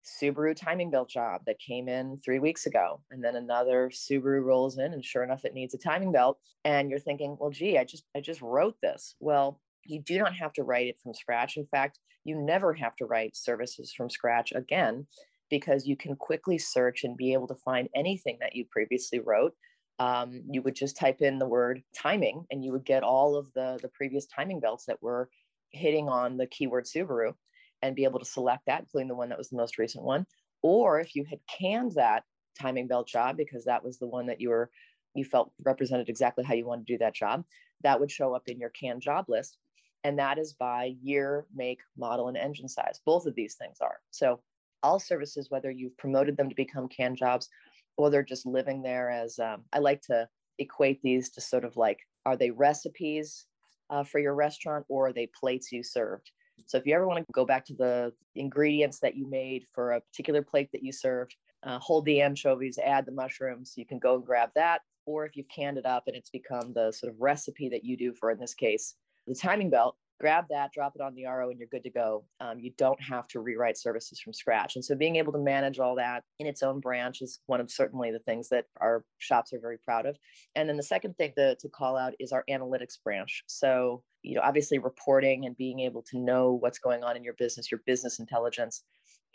Subaru 0.05 0.55
timing 0.55 0.91
belt 0.91 1.09
job 1.09 1.43
that 1.47 1.59
came 1.59 1.89
in 1.89 2.19
three 2.25 2.39
weeks 2.39 2.67
ago, 2.67 3.01
and 3.11 3.23
then 3.23 3.37
another 3.37 3.91
Subaru 3.93 4.43
rolls 4.43 4.79
in, 4.79 4.93
and 4.93 5.05
sure 5.05 5.23
enough, 5.23 5.45
it 5.45 5.55
needs 5.55 5.75
a 5.75 5.79
timing 5.79 6.13
belt. 6.13 6.39
And 6.65 6.91
you're 6.91 6.99
thinking, 6.99 7.37
well, 7.39 7.51
gee, 7.51 7.79
I 7.79 7.85
just 7.85 8.05
I 8.17 8.21
just 8.21 8.43
wrote 8.43 8.77
this. 8.83 9.17
Well, 9.21 9.61
you 9.85 10.01
do 10.01 10.19
not 10.19 10.35
have 10.35 10.53
to 10.55 10.63
write 10.63 10.89
it 10.89 11.01
from 11.03 11.15
scratch. 11.15 11.57
In 11.57 11.67
fact, 11.67 11.99
you 12.25 12.37
never 12.37 12.73
have 12.75 12.97
to 12.97 13.07
write 13.07 13.37
services 13.37 13.93
from 13.93 14.09
scratch 14.09 14.53
again 14.53 15.07
because 15.51 15.87
you 15.87 15.97
can 15.97 16.17
quickly 16.17 16.59
search 16.59 17.05
and 17.05 17.17
be 17.17 17.33
able 17.33 17.47
to 17.49 17.55
find 17.55 17.89
anything 17.95 18.39
that 18.41 18.55
you 18.55 18.65
previously 18.71 19.21
wrote. 19.21 19.55
Um, 19.99 20.43
you 20.51 20.63
would 20.63 20.75
just 20.75 20.97
type 20.97 21.21
in 21.21 21.39
the 21.39 21.47
word 21.47 21.83
timing 21.97 22.45
and 22.51 22.65
you 22.65 22.73
would 22.73 22.85
get 22.85 23.05
all 23.05 23.37
of 23.37 23.53
the, 23.55 23.79
the 23.81 23.89
previous 23.89 24.27
timing 24.27 24.59
belts 24.59 24.87
that 24.87 25.03
were 25.03 25.29
hitting 25.71 26.09
on 26.09 26.37
the 26.37 26.47
keyword 26.47 26.87
Subaru 26.87 27.35
and 27.83 27.95
be 27.95 28.05
able 28.05 28.19
to 28.19 28.25
select 28.25 28.67
that, 28.67 28.81
including 28.81 29.09
the 29.09 29.15
one 29.15 29.29
that 29.29 29.39
was 29.39 29.51
the 29.51 29.57
most 29.57 29.79
recent 29.79 30.05
one. 30.05 30.27
Or 30.63 30.99
if 30.99 31.15
you 31.15 31.25
had 31.25 31.39
canned 31.47 31.93
that 31.93 32.25
timing 32.61 32.89
belt 32.89 33.07
job 33.07 33.37
because 33.37 33.65
that 33.67 33.85
was 33.85 33.99
the 33.99 34.07
one 34.07 34.27
that 34.27 34.41
you 34.41 34.49
were 34.49 34.71
you 35.17 35.25
felt 35.25 35.53
represented 35.65 36.09
exactly 36.09 36.43
how 36.43 36.55
you 36.55 36.67
wanted 36.67 36.89
to 36.89 36.95
do 36.95 36.99
that 36.99 37.15
job, 37.15 37.45
that 37.83 38.01
would 38.01 38.11
show 38.11 38.35
up 38.35 38.49
in 38.49 38.59
your 38.59 38.71
canned 38.71 39.01
job 39.01 39.27
list 39.29 39.59
and 40.05 40.19
that 40.19 40.39
is 40.39 40.53
by 40.53 40.95
year, 41.03 41.47
make, 41.55 41.81
model, 41.97 42.29
and 42.29 42.37
engine 42.37 42.69
size. 42.69 43.01
Both 43.05 43.27
of 43.27 43.35
these 43.35 43.55
things 43.55 43.79
are. 43.81 44.01
So 44.11 44.41
all 44.85 45.01
services, 45.01 45.51
whether 45.51 45.71
you've 45.71 45.97
promoted 45.97 46.37
them 46.37 46.49
to 46.49 46.55
become 46.55 46.89
can 46.89 47.17
jobs 47.17 47.49
or 47.97 48.11
they're 48.11 48.23
just 48.23 48.47
living 48.47 48.83
there 48.83 49.11
as, 49.11 49.39
um, 49.39 49.63
I 49.73 49.79
like 49.79 50.03
to 50.03 50.29
equate 50.59 51.01
these 51.03 51.31
to 51.31 51.41
sort 51.41 51.65
of 51.65 51.77
like, 51.77 51.99
are 52.27 52.37
they 52.37 52.51
recipes 52.51 53.47
uh, 53.91 54.05
for 54.05 54.19
your 54.19 54.35
restaurant 54.35 54.85
or 54.89 55.09
are 55.09 55.13
they 55.13 55.29
plates 55.39 55.73
you 55.73 55.83
served? 55.83 56.31
So 56.67 56.79
if 56.79 56.87
you 56.87 56.95
ever 56.95 57.07
want 57.07 57.19
to 57.19 57.33
go 57.33 57.45
back 57.45 57.65
to 57.67 57.75
the 57.75 58.13
ingredients 58.37 59.01
that 59.01 59.17
you 59.17 59.29
made 59.29 59.65
for 59.75 59.93
a 59.93 60.01
particular 60.01 60.43
plate 60.43 60.71
that 60.73 60.83
you 60.83 60.93
served, 60.93 61.35
uh, 61.65 61.79
hold 61.79 62.05
the 62.05 62.21
anchovies, 62.21 62.79
add 62.79 63.07
the 63.07 63.13
mushrooms, 63.13 63.73
you 63.77 63.87
can 63.87 63.99
go 63.99 64.15
and 64.17 64.25
grab 64.25 64.51
that. 64.55 64.83
Or 65.07 65.27
if 65.27 65.37
you've 65.37 65.49
canned 65.49 65.79
it 65.79 65.87
up 65.87 66.05
and 66.07 66.17
it's 66.17 66.31
become 66.31 66.73
the 66.73 66.93
sort 66.93 67.13
of 67.13 67.21
recipe 67.21 67.69
that 67.71 67.85
you 67.85 67.97
do 67.97 68.15
for, 68.15 68.31
in 68.31 68.39
this 68.39 68.55
case, 68.55 68.95
the 69.27 69.35
timing 69.35 69.71
belt, 69.71 69.97
grab 70.25 70.47
that, 70.49 70.73
drop 70.73 70.95
it 70.95 71.03
on 71.03 71.15
the 71.15 71.27
RO, 71.27 71.51
and 71.51 71.59
you're 71.59 71.69
good 71.69 71.83
to 71.83 71.91
go. 71.91 72.25
Um, 72.41 72.59
you 72.59 72.73
don't 72.79 72.99
have 73.03 73.29
to 73.29 73.41
rewrite 73.41 73.77
services 73.77 74.19
from 74.19 74.33
scratch. 74.33 74.75
And 74.75 74.83
so 74.83 74.95
being 74.95 75.17
able 75.17 75.35
to 75.35 75.39
manage 75.39 75.79
all 75.79 75.95
that 75.97 76.25
in 76.39 76.47
its 76.47 76.63
own 76.63 76.81
branch 76.81 77.21
is 77.21 77.41
one 77.45 77.61
of 77.61 77.71
certainly 77.71 78.11
the 78.11 78.21
things 78.21 78.49
that 78.49 78.65
our 78.81 79.05
shops 79.19 79.53
are 79.53 79.61
very 79.61 79.77
proud 79.85 80.07
of. 80.07 80.17
And 80.55 80.67
then 80.67 80.79
the 80.79 80.83
second 80.83 81.19
thing 81.19 81.35
to, 81.37 81.57
to 81.57 81.69
call 81.69 81.99
out 81.99 82.15
is 82.19 82.33
our 82.33 82.43
analytics 82.49 82.95
branch. 83.05 83.45
So, 83.49 84.03
you 84.23 84.35
know, 84.35 84.41
obviously 84.43 84.79
reporting 84.79 85.45
and 85.45 85.55
being 85.59 85.81
able 85.81 86.01
to 86.11 86.19
know 86.19 86.55
what's 86.55 86.79
going 86.79 87.05
on 87.05 87.19
in 87.19 87.23
your 87.23 87.35
business, 87.35 87.71
your 87.71 87.83
business 87.85 88.19
intelligence 88.19 88.83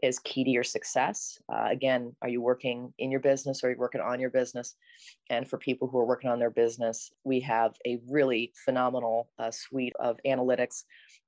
is 0.04 0.20
key 0.20 0.44
to 0.44 0.50
your 0.50 0.64
success. 0.64 1.40
Uh, 1.52 1.68
again, 1.70 2.16
are 2.22 2.30
you 2.30 2.42
working 2.42 2.94
in 3.00 3.12
your 3.12 3.20
business 3.20 3.64
or 3.64 3.68
are 3.68 3.72
you 3.72 3.78
working 3.78 4.02
on 4.02 4.20
your 4.20 4.30
business? 4.30 4.76
And 5.30 5.48
for 5.48 5.58
people 5.58 5.88
who 5.88 5.98
are 6.00 6.06
working 6.06 6.30
on 6.30 6.40
their 6.40 6.50
business, 6.50 7.12
we 7.24 7.40
have 7.42 7.76
a 7.86 8.00
really 8.10 8.54
phenomenal 8.66 9.30
uh, 9.40 9.52
suite 9.52 9.94
of 10.00 10.18
analytics, 10.26 10.84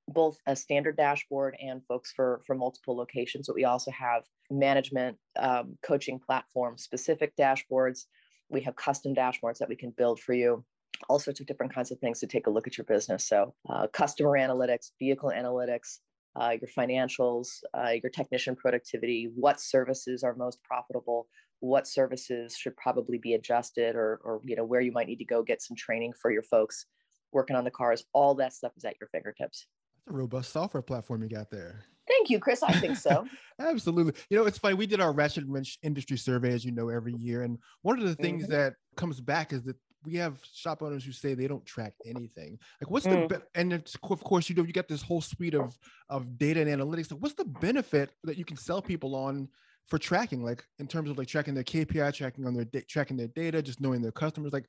both 0.08 0.38
a 0.46 0.56
standard 0.56 0.96
dashboard 0.96 1.56
and 1.62 1.84
folks 1.86 2.12
for, 2.12 2.40
for 2.46 2.54
multiple 2.54 2.96
locations. 2.96 3.46
But 3.46 3.56
we 3.56 3.64
also 3.64 3.90
have 3.90 4.24
management 4.50 5.16
um, 5.38 5.76
coaching 5.82 6.18
platform 6.18 6.78
specific 6.78 7.36
dashboards. 7.36 8.06
We 8.48 8.60
have 8.62 8.76
custom 8.76 9.14
dashboards 9.14 9.58
that 9.58 9.68
we 9.68 9.76
can 9.76 9.90
build 9.90 10.20
for 10.20 10.34
you 10.34 10.64
all 11.08 11.18
sorts 11.18 11.40
of 11.40 11.46
different 11.46 11.74
kinds 11.74 11.90
of 11.90 11.98
things 11.98 12.20
to 12.20 12.26
take 12.26 12.46
a 12.46 12.50
look 12.50 12.66
at 12.66 12.78
your 12.78 12.84
business. 12.84 13.26
So, 13.26 13.54
uh, 13.68 13.88
customer 13.88 14.38
analytics, 14.38 14.92
vehicle 14.98 15.32
analytics, 15.34 15.98
uh, 16.36 16.54
your 16.60 16.68
financials, 16.68 17.62
uh, 17.74 17.90
your 18.02 18.10
technician 18.10 18.56
productivity, 18.56 19.30
what 19.34 19.60
services 19.60 20.22
are 20.22 20.34
most 20.34 20.62
profitable, 20.62 21.28
what 21.60 21.86
services 21.86 22.56
should 22.56 22.76
probably 22.76 23.18
be 23.18 23.34
adjusted, 23.34 23.94
or, 23.94 24.20
or 24.24 24.40
you 24.44 24.56
know 24.56 24.64
where 24.64 24.80
you 24.80 24.92
might 24.92 25.06
need 25.06 25.18
to 25.18 25.24
go 25.24 25.42
get 25.42 25.62
some 25.62 25.76
training 25.76 26.12
for 26.20 26.30
your 26.30 26.42
folks 26.42 26.86
working 27.32 27.56
on 27.56 27.64
the 27.64 27.70
cars. 27.70 28.04
All 28.12 28.34
that 28.36 28.52
stuff 28.52 28.72
is 28.76 28.84
at 28.84 28.96
your 29.00 29.08
fingertips. 29.08 29.66
That's 30.06 30.14
a 30.14 30.18
robust 30.18 30.52
software 30.52 30.82
platform 30.82 31.22
you 31.22 31.28
got 31.28 31.50
there. 31.50 31.84
Thank 32.08 32.30
you, 32.30 32.40
Chris. 32.40 32.62
I 32.62 32.72
think 32.72 32.96
so. 32.96 33.26
Absolutely. 33.60 34.14
You 34.28 34.38
know, 34.38 34.46
it's 34.46 34.58
funny. 34.58 34.74
We 34.74 34.86
did 34.86 35.00
our 35.00 35.12
Ratchet 35.12 35.44
Wrench 35.46 35.78
industry 35.82 36.16
survey, 36.16 36.52
as 36.52 36.64
you 36.64 36.72
know, 36.72 36.88
every 36.88 37.14
year. 37.14 37.42
And 37.42 37.58
one 37.82 37.98
of 37.98 38.04
the 38.04 38.16
things 38.16 38.44
mm-hmm. 38.44 38.52
that 38.52 38.74
comes 38.96 39.20
back 39.20 39.52
is 39.52 39.62
that 39.64 39.76
we 40.04 40.14
have 40.14 40.38
shop 40.52 40.82
owners 40.82 41.04
who 41.04 41.12
say 41.12 41.34
they 41.34 41.46
don't 41.46 41.64
track 41.64 41.94
anything. 42.04 42.58
Like, 42.80 42.90
what's 42.90 43.06
mm. 43.06 43.28
the 43.28 43.38
be- 43.38 43.44
and 43.54 43.72
of 43.72 44.24
course 44.24 44.48
you 44.48 44.56
know 44.56 44.64
you 44.64 44.72
got 44.72 44.88
this 44.88 45.02
whole 45.02 45.20
suite 45.20 45.54
of 45.54 45.78
of 46.08 46.38
data 46.38 46.60
and 46.60 46.68
analytics. 46.68 47.08
So 47.08 47.16
what's 47.16 47.34
the 47.34 47.44
benefit 47.44 48.12
that 48.24 48.36
you 48.36 48.44
can 48.44 48.56
sell 48.56 48.82
people 48.82 49.14
on 49.14 49.48
for 49.86 49.98
tracking? 49.98 50.44
Like 50.44 50.64
in 50.78 50.86
terms 50.86 51.10
of 51.10 51.18
like 51.18 51.28
tracking 51.28 51.54
their 51.54 51.64
KPI, 51.64 52.14
tracking 52.14 52.46
on 52.46 52.54
their 52.54 52.64
da- 52.64 52.84
tracking 52.88 53.16
their 53.16 53.28
data, 53.28 53.62
just 53.62 53.80
knowing 53.80 54.02
their 54.02 54.12
customers. 54.12 54.52
Like, 54.52 54.66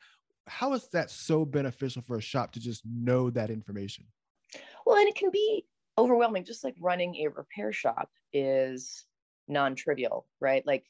how 0.48 0.74
is 0.74 0.88
that 0.90 1.10
so 1.10 1.46
beneficial 1.46 2.02
for 2.02 2.18
a 2.18 2.22
shop 2.22 2.52
to 2.54 2.60
just 2.60 2.84
know 2.86 3.30
that 3.32 3.50
information? 3.50 4.06
Well, 4.86 4.98
and 4.98 5.08
it 5.08 5.16
can 5.16 5.32
be 5.32 5.66
overwhelming. 5.98 6.46
Just 6.46 6.64
like 6.64 6.76
running 6.80 7.16
a 7.18 7.28
repair 7.28 7.72
shop 7.72 8.10
is 8.34 9.06
non-trivial, 9.48 10.26
right? 10.40 10.66
Like 10.66 10.86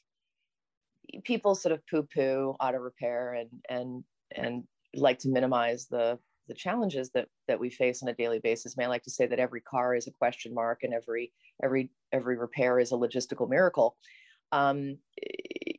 people 1.24 1.54
sort 1.54 1.72
of 1.72 1.86
poo-poo 1.86 2.56
auto 2.60 2.78
repair 2.78 3.34
and 3.34 3.50
and 3.68 4.04
and 4.32 4.64
like 4.94 5.18
to 5.20 5.28
minimize 5.28 5.86
the 5.86 6.18
the 6.48 6.54
challenges 6.54 7.10
that 7.10 7.28
that 7.48 7.58
we 7.58 7.70
face 7.70 8.02
on 8.02 8.08
a 8.08 8.14
daily 8.14 8.38
basis. 8.38 8.76
May 8.76 8.84
I 8.84 8.88
like 8.88 9.04
to 9.04 9.10
say 9.10 9.26
that 9.26 9.38
every 9.38 9.60
car 9.60 9.94
is 9.94 10.06
a 10.06 10.12
question 10.12 10.54
mark, 10.54 10.82
and 10.82 10.92
every 10.92 11.32
every 11.62 11.90
every 12.12 12.36
repair 12.36 12.78
is 12.78 12.92
a 12.92 12.96
logistical 12.96 13.48
miracle. 13.48 13.96
Um, 14.52 14.98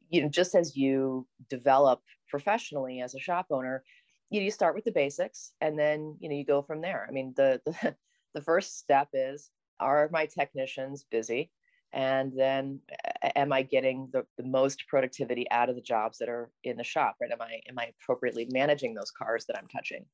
you 0.10 0.22
know, 0.22 0.30
just 0.30 0.56
as 0.56 0.76
you 0.76 1.28
develop 1.50 2.02
professionally 2.30 3.02
as 3.02 3.16
a 3.16 3.20
shop 3.20 3.48
owner, 3.52 3.84
you, 4.30 4.40
know, 4.40 4.46
you 4.46 4.52
start 4.52 4.76
with 4.76 4.86
the 4.86 4.92
basics, 4.92 5.52
and 5.62 5.78
then 5.78 6.18
you 6.20 6.30
know 6.30 6.36
you 6.36 6.46
go 6.46 6.62
from 6.62 6.82
there. 6.82 7.06
I 7.08 7.12
mean, 7.12 7.34
the 7.36 7.62
the, 7.66 7.96
the 8.34 8.42
first 8.42 8.80
step 8.80 9.10
is: 9.14 9.50
Are 9.80 10.10
my 10.12 10.26
technicians 10.26 11.06
busy? 11.10 11.52
And 11.96 12.34
then 12.38 12.80
am 13.36 13.52
i 13.52 13.64
getting 13.64 14.08
the, 14.12 14.24
the 14.38 14.44
most 14.44 14.84
productivity 14.88 15.50
out 15.50 15.70
of 15.70 15.76
the 15.76 15.82
jobs 15.82 16.18
that 16.20 16.30
are 16.30 16.52
in 16.64 16.78
the 16.78 16.84
shop 16.84 17.16
right? 17.20 17.32
Am 17.32 17.42
i 17.42 17.60
am 17.68 17.80
i 17.80 17.90
appropriately 18.00 18.48
managing 18.52 18.94
those 18.94 19.12
cars 19.12 19.46
that 19.48 19.58
i'm 19.58 19.68
touching? 19.68 20.06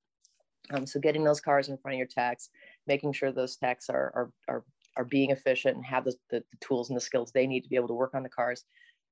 Um, 0.72 0.86
so 0.86 1.00
getting 1.00 1.24
those 1.24 1.42
cars 1.42 1.68
in 1.68 1.78
front 1.78 1.96
of 1.96 1.98
your 1.98 2.08
techs 2.08 2.50
making 2.88 3.14
sure 3.14 3.32
those 3.32 3.58
techs 3.58 3.90
are 3.90 4.12
are 4.16 4.32
are, 4.48 4.64
are 4.96 5.06
being 5.06 5.32
efficient 5.32 5.76
and 5.76 5.86
have 5.86 6.06
the, 6.06 6.14
the, 6.30 6.40
the 6.40 6.58
tools 6.62 6.90
and 6.90 6.96
the 6.96 7.02
skills 7.02 7.32
they 7.32 7.48
need 7.48 7.62
to 7.62 7.70
be 7.70 7.76
able 7.76 7.88
to 7.88 7.94
work 7.94 8.14
on 8.14 8.24
the 8.24 8.30
cars 8.30 8.64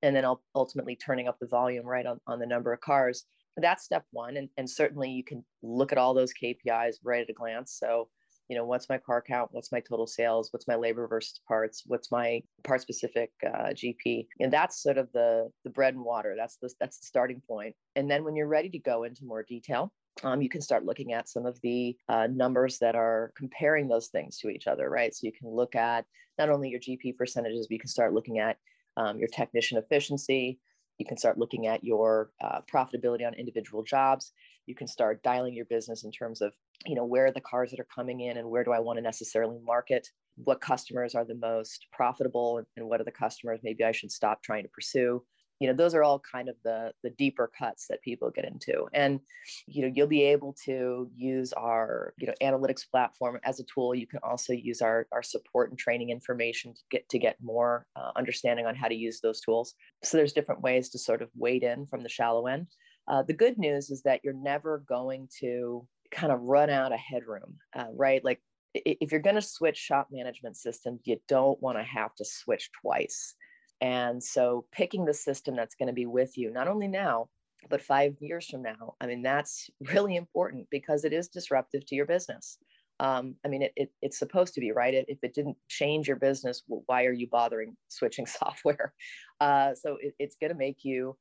and 0.01 0.15
then 0.15 0.25
ultimately 0.55 0.95
turning 0.95 1.27
up 1.27 1.37
the 1.39 1.47
volume 1.47 1.85
right 1.85 2.05
on, 2.05 2.21
on 2.25 2.39
the 2.39 2.45
number 2.45 2.71
of 2.71 2.79
cars. 2.79 3.25
That's 3.57 3.83
step 3.83 4.05
one 4.11 4.37
and, 4.37 4.47
and 4.57 4.69
certainly 4.69 5.09
you 5.09 5.23
can 5.23 5.43
look 5.61 5.91
at 5.91 5.97
all 5.97 6.13
those 6.13 6.31
kpis 6.41 6.95
right 7.03 7.23
at 7.23 7.29
a 7.29 7.33
glance. 7.33 7.73
So 7.77 8.07
you 8.49 8.57
know 8.57 8.65
what's 8.65 8.89
my 8.89 8.97
car 8.97 9.23
count 9.25 9.49
what's 9.51 9.71
my 9.71 9.79
total 9.79 10.07
sales 10.07 10.49
what's 10.51 10.67
my 10.67 10.75
labor 10.75 11.07
versus 11.07 11.39
parts 11.47 11.83
what's 11.85 12.11
my 12.11 12.41
part 12.63 12.81
specific 12.81 13.31
uh, 13.45 13.69
gp 13.69 14.27
and 14.39 14.51
that's 14.51 14.81
sort 14.81 14.97
of 14.97 15.07
the 15.13 15.49
the 15.63 15.69
bread 15.69 15.93
and 15.93 16.03
water. 16.03 16.35
That's 16.37 16.57
the 16.57 16.69
that's 16.79 16.99
the 16.99 17.05
starting 17.05 17.41
point. 17.47 17.75
And 17.95 18.09
then 18.09 18.23
when 18.23 18.35
you're 18.35 18.47
ready 18.47 18.69
to 18.69 18.79
go 18.79 19.03
into 19.03 19.25
more 19.25 19.43
detail 19.43 19.93
um, 20.23 20.41
you 20.41 20.49
can 20.49 20.61
start 20.61 20.85
looking 20.85 21.13
at 21.13 21.29
some 21.29 21.45
of 21.45 21.59
the 21.61 21.95
uh, 22.09 22.27
numbers 22.29 22.79
that 22.79 22.95
are 22.95 23.31
comparing 23.37 23.87
those 23.87 24.07
things 24.07 24.37
to 24.39 24.49
each 24.49 24.67
other 24.67 24.89
right? 24.89 25.13
So 25.13 25.25
you 25.25 25.31
can 25.31 25.49
look 25.49 25.75
at 25.75 26.05
not 26.37 26.49
only 26.49 26.69
your 26.69 26.79
gp 26.79 27.15
percentages 27.17 27.67
but 27.67 27.73
you 27.73 27.79
can 27.79 27.89
start 27.89 28.13
looking 28.13 28.39
at 28.39 28.57
um, 28.97 29.17
your 29.17 29.29
technician 29.29 29.77
efficiency. 29.77 30.59
You 30.97 31.05
can 31.05 31.17
start 31.17 31.37
looking 31.37 31.67
at 31.67 31.83
your 31.83 32.31
uh, 32.43 32.59
profitability 32.71 33.25
on 33.25 33.33
individual 33.35 33.83
jobs 33.83 34.33
you 34.69 34.75
can 34.75 34.87
start 34.87 35.23
dialing 35.23 35.55
your 35.55 35.65
business 35.65 36.03
in 36.03 36.11
terms 36.11 36.41
of 36.41 36.53
you 36.85 36.95
know 36.95 37.03
where 37.03 37.25
are 37.25 37.31
the 37.31 37.41
cars 37.41 37.71
that 37.71 37.79
are 37.79 37.87
coming 37.93 38.21
in 38.21 38.37
and 38.37 38.47
where 38.47 38.63
do 38.63 38.71
i 38.71 38.79
want 38.79 38.97
to 38.97 39.01
necessarily 39.01 39.57
market? 39.65 40.07
What 40.35 40.61
customers 40.61 41.15
are 41.15 41.25
the 41.25 41.35
most 41.35 41.87
profitable 41.91 42.63
and 42.77 42.87
what 42.87 43.01
are 43.01 43.05
the 43.05 43.11
customers 43.11 43.59
maybe 43.63 43.83
i 43.83 43.91
should 43.91 44.11
stop 44.11 44.41
trying 44.43 44.63
to 44.63 44.69
pursue? 44.69 45.23
You 45.59 45.67
know 45.67 45.73
those 45.73 45.93
are 45.93 46.03
all 46.03 46.21
kind 46.31 46.47
of 46.47 46.55
the 46.63 46.93
the 47.03 47.09
deeper 47.09 47.51
cuts 47.57 47.87
that 47.89 48.01
people 48.01 48.29
get 48.29 48.45
into. 48.45 48.85
And 48.93 49.19
you 49.65 49.81
know 49.81 49.91
you'll 49.93 50.07
be 50.07 50.23
able 50.23 50.55
to 50.65 51.09
use 51.15 51.51
our 51.53 52.13
you 52.17 52.27
know 52.27 52.33
analytics 52.41 52.89
platform 52.89 53.39
as 53.43 53.59
a 53.59 53.65
tool. 53.73 53.93
You 53.93 54.07
can 54.07 54.19
also 54.23 54.53
use 54.53 54.81
our 54.81 55.07
our 55.11 55.23
support 55.23 55.71
and 55.71 55.79
training 55.79 56.11
information 56.11 56.75
to 56.75 56.81
get 56.91 57.09
to 57.09 57.19
get 57.19 57.35
more 57.41 57.87
uh, 57.97 58.11
understanding 58.15 58.67
on 58.67 58.75
how 58.75 58.87
to 58.87 58.95
use 58.95 59.19
those 59.19 59.41
tools. 59.41 59.73
So 60.03 60.15
there's 60.15 60.31
different 60.31 60.61
ways 60.61 60.89
to 60.91 60.99
sort 60.99 61.21
of 61.21 61.29
wade 61.35 61.63
in 61.63 61.87
from 61.87 62.03
the 62.03 62.09
shallow 62.09 62.47
end 62.47 62.67
uh, 63.09 63.23
the 63.23 63.33
good 63.33 63.57
news 63.57 63.89
is 63.89 64.03
that 64.03 64.21
you're 64.23 64.33
never 64.33 64.83
going 64.87 65.27
to 65.39 65.85
kind 66.11 66.31
of 66.31 66.41
run 66.41 66.69
out 66.69 66.93
of 66.93 66.99
headroom, 66.99 67.57
uh, 67.75 67.87
right? 67.93 68.23
Like 68.23 68.39
if 68.73 69.11
you're 69.11 69.19
going 69.19 69.35
to 69.35 69.41
switch 69.41 69.77
shop 69.77 70.09
management 70.11 70.55
systems, 70.55 71.01
you 71.05 71.19
don't 71.27 71.61
want 71.61 71.77
to 71.77 71.83
have 71.83 72.13
to 72.15 72.25
switch 72.25 72.69
twice. 72.81 73.33
And 73.81 74.23
so 74.23 74.65
picking 74.71 75.05
the 75.05 75.13
system 75.13 75.55
that's 75.55 75.75
going 75.75 75.87
to 75.87 75.93
be 75.93 76.05
with 76.05 76.37
you, 76.37 76.51
not 76.51 76.67
only 76.67 76.87
now, 76.87 77.29
but 77.69 77.81
five 77.81 78.15
years 78.19 78.47
from 78.47 78.61
now, 78.61 78.93
I 79.01 79.07
mean, 79.07 79.23
that's 79.23 79.69
really 79.93 80.15
important 80.15 80.67
because 80.69 81.03
it 81.03 81.13
is 81.13 81.29
disruptive 81.29 81.85
to 81.87 81.95
your 81.95 82.05
business. 82.05 82.57
um, 82.99 83.35
I 83.45 83.47
mean, 83.47 83.61
it, 83.63 83.73
it, 83.75 83.91
it's 84.01 84.19
supposed 84.19 84.53
to 84.55 84.59
be, 84.59 84.71
right? 84.71 84.93
It, 84.93 85.05
if 85.07 85.19
it 85.23 85.33
didn't 85.33 85.57
change 85.67 86.07
your 86.07 86.17
business, 86.17 86.63
why 86.67 87.05
are 87.05 87.13
you 87.13 87.27
bothering 87.27 87.75
switching 87.87 88.25
software? 88.39 88.93
Uh, 89.39 89.73
so 89.73 89.97
it, 90.01 90.13
it's 90.19 90.35
going 90.39 90.51
to 90.51 90.57
make 90.57 90.83
you 90.83 91.15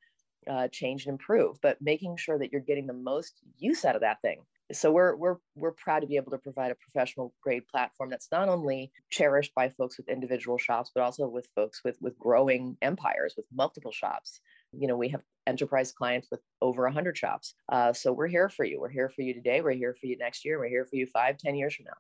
uh, 0.49 0.69
change 0.69 1.07
and 1.07 1.13
improve, 1.13 1.59
but 1.63 1.81
making 1.81 2.17
sure 2.17 2.39
that 2.39 2.53
you're 2.53 2.61
getting 2.61 2.87
the 2.87 2.93
most 2.93 3.41
use 3.59 3.85
out 3.85 3.95
of 3.95 4.03
that 4.03 4.21
thing. 4.23 4.41
So 4.71 4.93
we're 4.93 5.17
we're 5.17 5.37
we're 5.57 5.73
proud 5.73 6.01
to 6.01 6.07
be 6.07 6.17
able 6.17 6.31
to 6.33 6.39
provide 6.39 6.71
a 6.71 6.75
professional 6.75 7.33
grade 7.43 7.67
platform 7.69 8.11
that's 8.11 8.29
not 8.31 8.51
only 8.51 8.93
cherished 9.09 9.55
by 9.55 9.71
folks 9.71 9.97
with 9.97 10.11
individual 10.11 10.59
shops, 10.59 10.91
but 10.95 11.03
also 11.03 11.27
with 11.27 11.49
folks 11.55 11.83
with 11.85 11.97
with 12.03 12.19
growing 12.19 12.77
empires 12.83 13.35
with 13.37 13.47
multiple 13.51 13.93
shops. 13.93 14.41
You 14.73 14.87
know, 14.87 14.97
we 14.97 15.09
have 15.09 15.23
enterprise 15.47 15.93
clients 15.93 16.29
with 16.31 16.41
over 16.61 16.83
100 16.83 17.17
shops. 17.17 17.55
Uh, 17.71 17.95
so 17.95 18.13
we're 18.13 18.27
here 18.27 18.51
for 18.51 18.67
you. 18.67 18.79
We're 18.79 18.91
here 18.91 19.09
for 19.09 19.23
you 19.23 19.33
today. 19.33 19.63
We're 19.63 19.73
here 19.73 19.97
for 19.99 20.07
you 20.07 20.19
next 20.19 20.45
year. 20.45 20.59
We're 20.59 20.69
here 20.69 20.85
for 20.85 20.97
you 20.97 21.07
five, 21.07 21.39
ten 21.39 21.55
years 21.55 21.75
from 21.75 21.87
now 21.87 21.97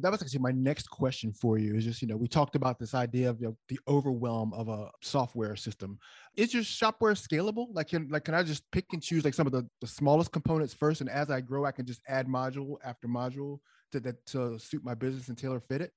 that 0.00 0.12
was 0.12 0.22
actually 0.22 0.38
my 0.38 0.52
next 0.52 0.88
question 0.90 1.32
for 1.32 1.58
you 1.58 1.74
is 1.74 1.84
just 1.84 2.00
you 2.02 2.08
know 2.08 2.16
we 2.16 2.28
talked 2.28 2.54
about 2.54 2.78
this 2.78 2.94
idea 2.94 3.28
of 3.28 3.40
you 3.40 3.48
know, 3.48 3.56
the 3.68 3.80
overwhelm 3.88 4.52
of 4.54 4.68
a 4.68 4.90
software 5.02 5.56
system. 5.56 5.98
Is 6.36 6.54
your 6.54 6.62
Shop-Ware 6.62 7.14
scalable? 7.14 7.66
Like 7.72 7.88
can 7.88 8.08
like 8.08 8.24
can 8.24 8.34
i 8.34 8.42
just 8.42 8.70
pick 8.70 8.86
and 8.92 9.02
choose 9.02 9.24
like 9.24 9.34
some 9.34 9.46
of 9.46 9.52
the, 9.52 9.66
the 9.80 9.86
smallest 9.86 10.32
components 10.32 10.74
first 10.74 11.00
and 11.00 11.10
as 11.10 11.30
i 11.30 11.40
grow 11.40 11.64
i 11.64 11.72
can 11.72 11.86
just 11.86 12.00
add 12.08 12.26
module 12.26 12.76
after 12.84 13.08
module 13.08 13.58
to 13.92 14.00
that 14.00 14.24
to 14.26 14.58
suit 14.58 14.84
my 14.84 14.94
business 14.94 15.28
and 15.28 15.38
tailor 15.38 15.60
fit 15.60 15.82
it? 15.82 15.92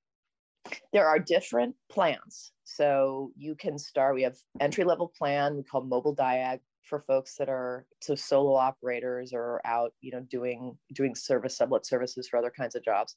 There 0.93 1.07
are 1.07 1.19
different 1.19 1.75
plans. 1.89 2.51
So 2.63 3.31
you 3.35 3.55
can 3.55 3.77
start 3.77 4.15
we 4.15 4.23
have 4.23 4.37
entry 4.59 4.83
level 4.83 5.11
plan 5.17 5.57
we 5.57 5.63
call 5.63 5.83
mobile 5.83 6.15
diag 6.15 6.59
for 6.83 7.01
folks 7.01 7.35
that 7.35 7.49
are 7.49 7.85
so 8.01 8.15
solo 8.15 8.55
operators 8.55 9.33
or 9.33 9.61
out 9.65 9.93
you 10.01 10.11
know 10.11 10.21
doing 10.31 10.75
doing 10.93 11.13
service 11.13 11.57
sublet 11.57 11.85
services 11.85 12.27
for 12.27 12.37
other 12.37 12.51
kinds 12.55 12.75
of 12.75 12.83
jobs 12.83 13.15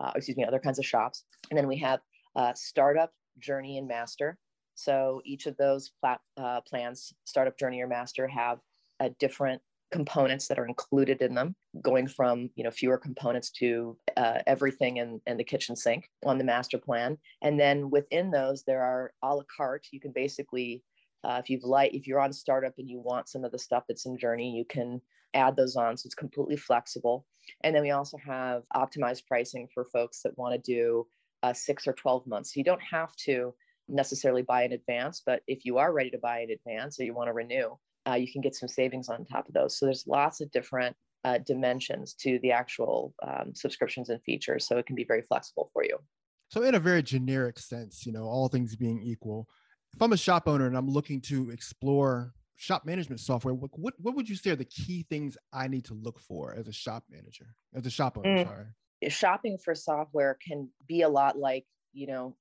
uh, 0.00 0.12
excuse 0.14 0.36
me, 0.36 0.44
other 0.44 0.58
kinds 0.58 0.78
of 0.78 0.86
shops. 0.86 1.24
And 1.50 1.58
then 1.58 1.66
we 1.66 1.78
have 1.78 2.00
uh, 2.36 2.52
startup, 2.54 3.12
journey, 3.38 3.78
and 3.78 3.88
master. 3.88 4.38
So 4.74 5.20
each 5.24 5.46
of 5.46 5.56
those 5.56 5.92
plat, 6.00 6.20
uh, 6.36 6.60
plans, 6.62 7.12
startup, 7.24 7.58
journey, 7.58 7.80
or 7.80 7.88
master, 7.88 8.26
have 8.26 8.58
a 9.00 9.10
different 9.10 9.60
components 9.90 10.48
that 10.48 10.58
are 10.58 10.66
included 10.66 11.20
in 11.20 11.34
them, 11.34 11.54
going 11.82 12.08
from 12.08 12.48
you 12.56 12.64
know 12.64 12.70
fewer 12.70 12.98
components 12.98 13.50
to 13.50 13.96
uh, 14.16 14.38
everything 14.46 14.96
in, 14.96 15.20
in 15.26 15.36
the 15.36 15.44
kitchen 15.44 15.76
sink 15.76 16.08
on 16.24 16.38
the 16.38 16.44
master 16.44 16.78
plan. 16.78 17.18
And 17.42 17.60
then 17.60 17.90
within 17.90 18.30
those, 18.30 18.64
there 18.64 18.82
are 18.82 19.12
a 19.22 19.34
la 19.34 19.42
carte. 19.54 19.86
You 19.92 20.00
can 20.00 20.12
basically, 20.12 20.82
uh, 21.22 21.40
if 21.42 21.50
you've 21.50 21.64
like, 21.64 21.94
if 21.94 22.06
you're 22.06 22.20
on 22.20 22.32
startup 22.32 22.72
and 22.78 22.88
you 22.88 23.00
want 23.00 23.28
some 23.28 23.44
of 23.44 23.52
the 23.52 23.58
stuff 23.58 23.84
that's 23.86 24.06
in 24.06 24.18
journey, 24.18 24.50
you 24.50 24.64
can 24.64 25.00
add 25.34 25.56
those 25.56 25.76
on. 25.76 25.96
So 25.96 26.06
it's 26.06 26.14
completely 26.14 26.56
flexible. 26.56 27.26
And 27.62 27.74
then 27.74 27.82
we 27.82 27.90
also 27.90 28.18
have 28.18 28.62
optimized 28.74 29.26
pricing 29.26 29.68
for 29.72 29.84
folks 29.84 30.22
that 30.22 30.36
want 30.38 30.54
to 30.54 30.72
do 30.72 31.06
uh, 31.42 31.52
six 31.52 31.86
or 31.86 31.92
12 31.92 32.26
months. 32.26 32.54
So 32.54 32.58
you 32.58 32.64
don't 32.64 32.82
have 32.82 33.14
to 33.26 33.54
necessarily 33.88 34.42
buy 34.42 34.64
in 34.64 34.72
advance, 34.72 35.22
but 35.24 35.42
if 35.46 35.64
you 35.64 35.78
are 35.78 35.92
ready 35.92 36.10
to 36.10 36.18
buy 36.18 36.40
in 36.40 36.50
advance 36.50 36.98
or 36.98 37.04
you 37.04 37.14
want 37.14 37.28
to 37.28 37.32
renew, 37.32 37.76
uh, 38.08 38.14
you 38.14 38.30
can 38.30 38.40
get 38.40 38.54
some 38.54 38.68
savings 38.68 39.08
on 39.08 39.24
top 39.24 39.48
of 39.48 39.54
those. 39.54 39.78
So 39.78 39.86
there's 39.86 40.06
lots 40.06 40.40
of 40.40 40.50
different 40.50 40.96
uh, 41.24 41.38
dimensions 41.38 42.14
to 42.14 42.38
the 42.40 42.52
actual 42.52 43.14
um, 43.22 43.52
subscriptions 43.54 44.08
and 44.08 44.22
features. 44.22 44.66
So 44.66 44.78
it 44.78 44.86
can 44.86 44.96
be 44.96 45.04
very 45.04 45.22
flexible 45.22 45.70
for 45.72 45.84
you. 45.84 45.98
So, 46.48 46.62
in 46.62 46.74
a 46.74 46.80
very 46.80 47.02
generic 47.02 47.58
sense, 47.58 48.04
you 48.04 48.12
know, 48.12 48.24
all 48.24 48.48
things 48.48 48.76
being 48.76 49.00
equal, 49.02 49.48
if 49.94 50.02
I'm 50.02 50.12
a 50.12 50.18
shop 50.18 50.46
owner 50.46 50.66
and 50.66 50.76
I'm 50.76 50.88
looking 50.88 51.20
to 51.22 51.50
explore 51.50 52.34
shop 52.56 52.84
management 52.84 53.20
software, 53.20 53.54
what, 53.54 53.70
what, 53.78 53.94
what 53.98 54.14
would 54.14 54.28
you 54.28 54.36
say 54.36 54.50
are 54.50 54.56
the 54.56 54.64
key 54.64 55.06
things 55.08 55.36
I 55.52 55.68
need 55.68 55.84
to 55.86 55.94
look 55.94 56.18
for 56.18 56.54
as 56.54 56.68
a 56.68 56.72
shop 56.72 57.04
manager, 57.10 57.54
as 57.74 57.86
a 57.86 57.90
shop 57.90 58.18
owner? 58.18 58.28
Mm. 58.28 58.46
Sorry. 58.46 59.10
Shopping 59.10 59.58
for 59.58 59.74
software 59.74 60.38
can 60.46 60.68
be 60.86 61.02
a 61.02 61.08
lot 61.08 61.36
like, 61.36 61.64
you 61.92 62.06
know, 62.06 62.36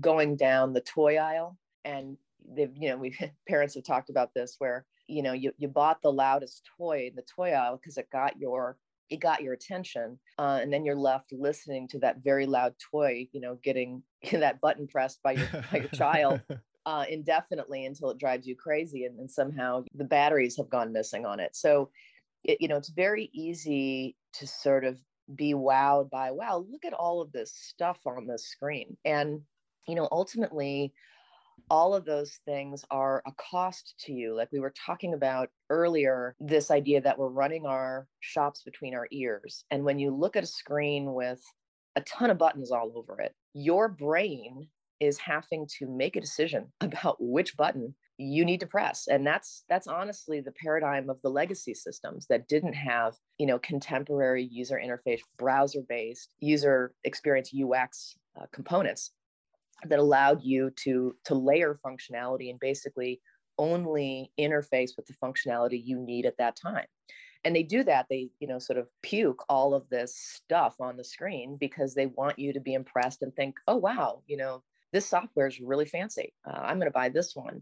going 0.00 0.36
down 0.36 0.72
the 0.72 0.80
toy 0.80 1.16
aisle 1.16 1.58
and 1.84 2.16
they've, 2.54 2.70
you 2.76 2.90
know, 2.90 2.96
we 2.96 3.16
parents 3.48 3.74
have 3.74 3.84
talked 3.84 4.10
about 4.10 4.32
this 4.34 4.56
where, 4.58 4.84
you 5.08 5.22
know, 5.22 5.32
you, 5.32 5.52
you 5.58 5.68
bought 5.68 6.00
the 6.02 6.12
loudest 6.12 6.68
toy 6.78 7.08
in 7.08 7.16
the 7.16 7.22
toy 7.22 7.50
aisle 7.50 7.76
because 7.76 7.98
it 7.98 8.08
got 8.10 8.38
your 8.38 8.76
it 9.08 9.20
got 9.20 9.42
your 9.42 9.52
attention 9.52 10.18
uh, 10.38 10.58
and 10.60 10.72
then 10.72 10.84
you're 10.84 10.96
left 10.96 11.32
listening 11.32 11.86
to 11.86 11.98
that 12.00 12.16
very 12.24 12.44
loud 12.44 12.74
toy 12.90 13.28
you 13.32 13.40
know 13.40 13.56
getting 13.62 14.02
that 14.32 14.60
button 14.60 14.86
pressed 14.86 15.22
by 15.22 15.32
your, 15.32 15.46
by 15.70 15.78
your 15.78 15.88
child 15.88 16.40
uh, 16.86 17.04
indefinitely 17.08 17.84
until 17.84 18.10
it 18.10 18.18
drives 18.18 18.46
you 18.46 18.54
crazy 18.54 19.04
and 19.04 19.30
somehow 19.30 19.84
the 19.94 20.04
batteries 20.04 20.56
have 20.56 20.70
gone 20.70 20.92
missing 20.92 21.26
on 21.26 21.40
it. 21.40 21.54
So 21.54 21.90
it, 22.44 22.58
you 22.60 22.68
know 22.68 22.76
it's 22.76 22.90
very 22.90 23.28
easy 23.34 24.16
to 24.34 24.46
sort 24.46 24.84
of 24.84 24.98
be 25.34 25.54
wowed 25.54 26.08
by 26.08 26.30
wow 26.30 26.64
look 26.70 26.84
at 26.84 26.92
all 26.92 27.20
of 27.20 27.32
this 27.32 27.52
stuff 27.52 27.98
on 28.06 28.26
the 28.26 28.38
screen. 28.38 28.96
And 29.04 29.40
you 29.88 29.96
know 29.96 30.08
ultimately 30.12 30.92
all 31.70 31.94
of 31.94 32.04
those 32.04 32.38
things 32.44 32.84
are 32.90 33.22
a 33.26 33.32
cost 33.32 33.94
to 33.98 34.12
you. 34.12 34.36
Like 34.36 34.52
we 34.52 34.60
were 34.60 34.74
talking 34.86 35.14
about 35.14 35.48
earlier 35.70 36.36
this 36.38 36.70
idea 36.70 37.00
that 37.00 37.18
we're 37.18 37.28
running 37.28 37.66
our 37.66 38.06
shops 38.20 38.62
between 38.62 38.94
our 38.94 39.08
ears 39.10 39.64
and 39.70 39.82
when 39.84 39.98
you 39.98 40.14
look 40.14 40.36
at 40.36 40.44
a 40.44 40.46
screen 40.46 41.12
with 41.12 41.42
a 41.96 42.02
ton 42.02 42.30
of 42.30 42.38
buttons 42.38 42.70
all 42.70 42.92
over 42.94 43.20
it 43.22 43.34
your 43.54 43.88
brain 43.88 44.68
is 45.00 45.18
having 45.18 45.66
to 45.78 45.86
make 45.86 46.16
a 46.16 46.20
decision 46.20 46.66
about 46.80 47.16
which 47.18 47.56
button 47.56 47.94
you 48.18 48.46
need 48.46 48.60
to 48.60 48.66
press 48.66 49.08
and 49.08 49.26
that's 49.26 49.64
that's 49.68 49.86
honestly 49.86 50.40
the 50.40 50.52
paradigm 50.52 51.10
of 51.10 51.20
the 51.20 51.28
legacy 51.28 51.74
systems 51.74 52.26
that 52.28 52.48
didn't 52.48 52.72
have 52.72 53.14
you 53.36 53.44
know 53.44 53.58
contemporary 53.58 54.48
user 54.50 54.80
interface 54.82 55.20
browser 55.36 55.82
based 55.86 56.32
user 56.40 56.94
experience 57.04 57.52
ux 57.54 58.16
uh, 58.40 58.46
components 58.54 59.10
that 59.84 59.98
allowed 59.98 60.42
you 60.42 60.70
to 60.76 61.14
to 61.24 61.34
layer 61.34 61.78
functionality 61.84 62.50
and 62.50 62.58
basically 62.58 63.20
only 63.58 64.30
interface 64.38 64.90
with 64.96 65.06
the 65.06 65.14
functionality 65.14 65.80
you 65.84 65.98
need 65.98 66.26
at 66.26 66.36
that 66.38 66.56
time. 66.56 66.86
And 67.44 67.54
they 67.54 67.62
do 67.62 67.84
that 67.84 68.06
they 68.10 68.30
you 68.40 68.48
know 68.48 68.58
sort 68.58 68.78
of 68.78 68.88
puke 69.02 69.44
all 69.48 69.72
of 69.74 69.88
this 69.88 70.16
stuff 70.16 70.74
on 70.80 70.96
the 70.96 71.04
screen 71.04 71.56
because 71.60 71.94
they 71.94 72.06
want 72.06 72.38
you 72.38 72.52
to 72.52 72.60
be 72.60 72.74
impressed 72.74 73.22
and 73.22 73.34
think 73.34 73.54
oh 73.68 73.76
wow 73.76 74.22
you 74.26 74.36
know 74.36 74.64
this 74.96 75.06
software 75.06 75.46
is 75.46 75.60
really 75.60 75.84
fancy. 75.84 76.32
Uh, 76.48 76.58
I'm 76.58 76.78
going 76.78 76.88
to 76.88 76.90
buy 76.90 77.10
this 77.10 77.36
one. 77.36 77.60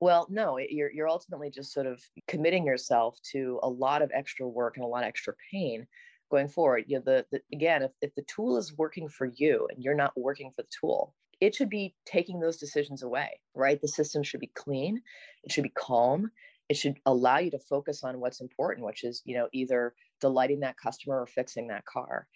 Well, 0.00 0.26
no, 0.28 0.56
it, 0.56 0.72
you're, 0.72 0.90
you're 0.90 1.08
ultimately 1.08 1.48
just 1.48 1.72
sort 1.72 1.86
of 1.86 2.02
committing 2.26 2.66
yourself 2.66 3.20
to 3.30 3.60
a 3.62 3.68
lot 3.68 4.02
of 4.02 4.10
extra 4.12 4.48
work 4.48 4.76
and 4.76 4.84
a 4.84 4.88
lot 4.88 5.04
of 5.04 5.08
extra 5.08 5.34
pain 5.52 5.86
going 6.28 6.48
forward. 6.48 6.86
You 6.88 6.96
know, 6.96 7.02
the, 7.04 7.26
the 7.30 7.40
again, 7.52 7.84
if, 7.84 7.92
if 8.00 8.12
the 8.16 8.22
tool 8.22 8.56
is 8.56 8.76
working 8.76 9.08
for 9.08 9.30
you 9.36 9.68
and 9.70 9.80
you're 9.80 9.94
not 9.94 10.12
working 10.16 10.50
for 10.50 10.62
the 10.62 10.68
tool, 10.80 11.14
it 11.40 11.54
should 11.54 11.70
be 11.70 11.94
taking 12.04 12.40
those 12.40 12.56
decisions 12.56 13.04
away, 13.04 13.38
right? 13.54 13.80
The 13.80 13.86
system 13.86 14.24
should 14.24 14.40
be 14.40 14.50
clean, 14.56 15.00
it 15.44 15.52
should 15.52 15.62
be 15.62 15.72
calm, 15.76 16.32
it 16.68 16.76
should 16.76 16.96
allow 17.06 17.38
you 17.38 17.52
to 17.52 17.60
focus 17.60 18.02
on 18.02 18.18
what's 18.18 18.40
important, 18.40 18.84
which 18.84 19.04
is, 19.04 19.22
you 19.24 19.36
know, 19.36 19.48
either 19.52 19.94
delighting 20.20 20.58
that 20.60 20.78
customer 20.78 21.20
or 21.20 21.26
fixing 21.28 21.68
that 21.68 21.84
car 21.84 22.26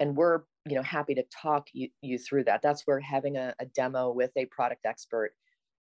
and 0.00 0.16
we're 0.16 0.40
you 0.66 0.76
know 0.76 0.82
happy 0.82 1.14
to 1.14 1.24
talk 1.24 1.68
you, 1.72 1.88
you 2.02 2.18
through 2.18 2.44
that. 2.44 2.62
That's 2.62 2.82
where 2.86 3.00
having 3.00 3.36
a, 3.36 3.54
a 3.58 3.66
demo 3.66 4.10
with 4.12 4.30
a 4.36 4.46
product 4.46 4.86
expert 4.86 5.32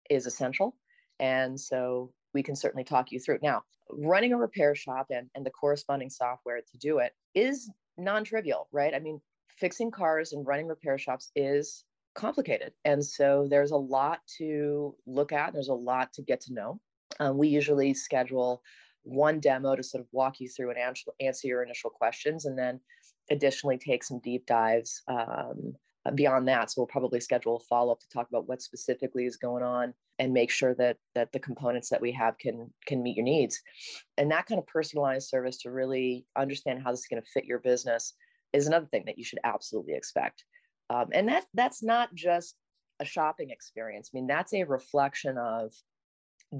is 0.09 0.25
essential 0.25 0.75
and 1.19 1.59
so 1.59 2.11
we 2.33 2.43
can 2.43 2.55
certainly 2.55 2.83
talk 2.83 3.11
you 3.11 3.19
through 3.19 3.39
now 3.41 3.61
running 3.91 4.33
a 4.33 4.37
repair 4.37 4.75
shop 4.75 5.07
and, 5.09 5.29
and 5.35 5.45
the 5.45 5.51
corresponding 5.51 6.09
software 6.09 6.59
to 6.59 6.77
do 6.77 6.99
it 6.99 7.13
is 7.35 7.69
non-trivial 7.97 8.67
right? 8.71 8.93
I 8.93 8.99
mean 8.99 9.19
fixing 9.49 9.91
cars 9.91 10.33
and 10.33 10.45
running 10.45 10.67
repair 10.67 10.97
shops 10.97 11.31
is 11.35 11.85
complicated 12.15 12.73
and 12.85 13.03
so 13.03 13.47
there's 13.49 13.71
a 13.71 13.77
lot 13.77 14.19
to 14.37 14.95
look 15.05 15.31
at 15.31 15.53
there's 15.53 15.69
a 15.69 15.73
lot 15.73 16.13
to 16.13 16.21
get 16.21 16.41
to 16.41 16.53
know. 16.53 16.79
Um, 17.19 17.37
we 17.37 17.47
usually 17.47 17.93
schedule 17.93 18.61
one 19.03 19.39
demo 19.39 19.75
to 19.75 19.83
sort 19.83 20.01
of 20.01 20.07
walk 20.11 20.39
you 20.39 20.49
through 20.49 20.69
and 20.69 20.77
answer, 20.77 21.11
answer 21.21 21.47
your 21.47 21.63
initial 21.63 21.89
questions 21.89 22.45
and 22.45 22.57
then 22.57 22.79
additionally 23.29 23.77
take 23.77 24.03
some 24.03 24.19
deep 24.19 24.45
dives 24.45 25.01
um, 25.07 25.75
beyond 26.15 26.47
that. 26.47 26.71
So 26.71 26.81
we'll 26.81 26.87
probably 26.87 27.19
schedule 27.19 27.57
a 27.57 27.59
follow 27.59 27.91
up 27.91 27.99
to 27.99 28.09
talk 28.09 28.27
about 28.29 28.47
what 28.47 28.61
specifically 28.61 29.25
is 29.25 29.37
going 29.37 29.63
on 29.63 29.93
and 30.19 30.33
make 30.33 30.49
sure 30.49 30.73
that 30.75 30.97
that 31.15 31.31
the 31.31 31.39
components 31.39 31.89
that 31.89 32.01
we 32.01 32.11
have 32.13 32.37
can 32.37 32.71
can 32.85 33.03
meet 33.03 33.17
your 33.17 33.25
needs. 33.25 33.61
And 34.17 34.31
that 34.31 34.45
kind 34.45 34.59
of 34.59 34.67
personalized 34.67 35.29
service 35.29 35.57
to 35.59 35.71
really 35.71 36.25
understand 36.35 36.81
how 36.83 36.91
this 36.91 37.01
is 37.01 37.07
going 37.07 37.21
to 37.21 37.29
fit 37.29 37.45
your 37.45 37.59
business 37.59 38.13
is 38.53 38.67
another 38.67 38.87
thing 38.87 39.03
that 39.05 39.17
you 39.17 39.23
should 39.23 39.39
absolutely 39.43 39.93
expect. 39.93 40.43
Um, 40.89 41.07
and 41.13 41.27
that 41.27 41.45
that's 41.53 41.83
not 41.83 42.13
just 42.15 42.55
a 42.99 43.05
shopping 43.05 43.49
experience. 43.49 44.09
I 44.11 44.17
mean, 44.17 44.27
that's 44.27 44.53
a 44.53 44.63
reflection 44.63 45.37
of 45.37 45.73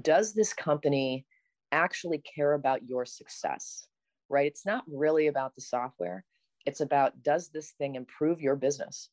does 0.02 0.34
this 0.34 0.52
company 0.52 1.24
actually 1.72 2.18
care 2.18 2.52
about 2.54 2.86
your 2.86 3.04
success? 3.04 3.86
Right? 4.28 4.46
It's 4.46 4.66
not 4.66 4.84
really 4.86 5.28
about 5.28 5.54
the 5.54 5.62
software 5.62 6.24
it's 6.66 6.80
about 6.80 7.22
does 7.22 7.48
this 7.48 7.72
thing 7.72 7.94
improve 7.94 8.40
your 8.40 8.56
business? 8.56 9.10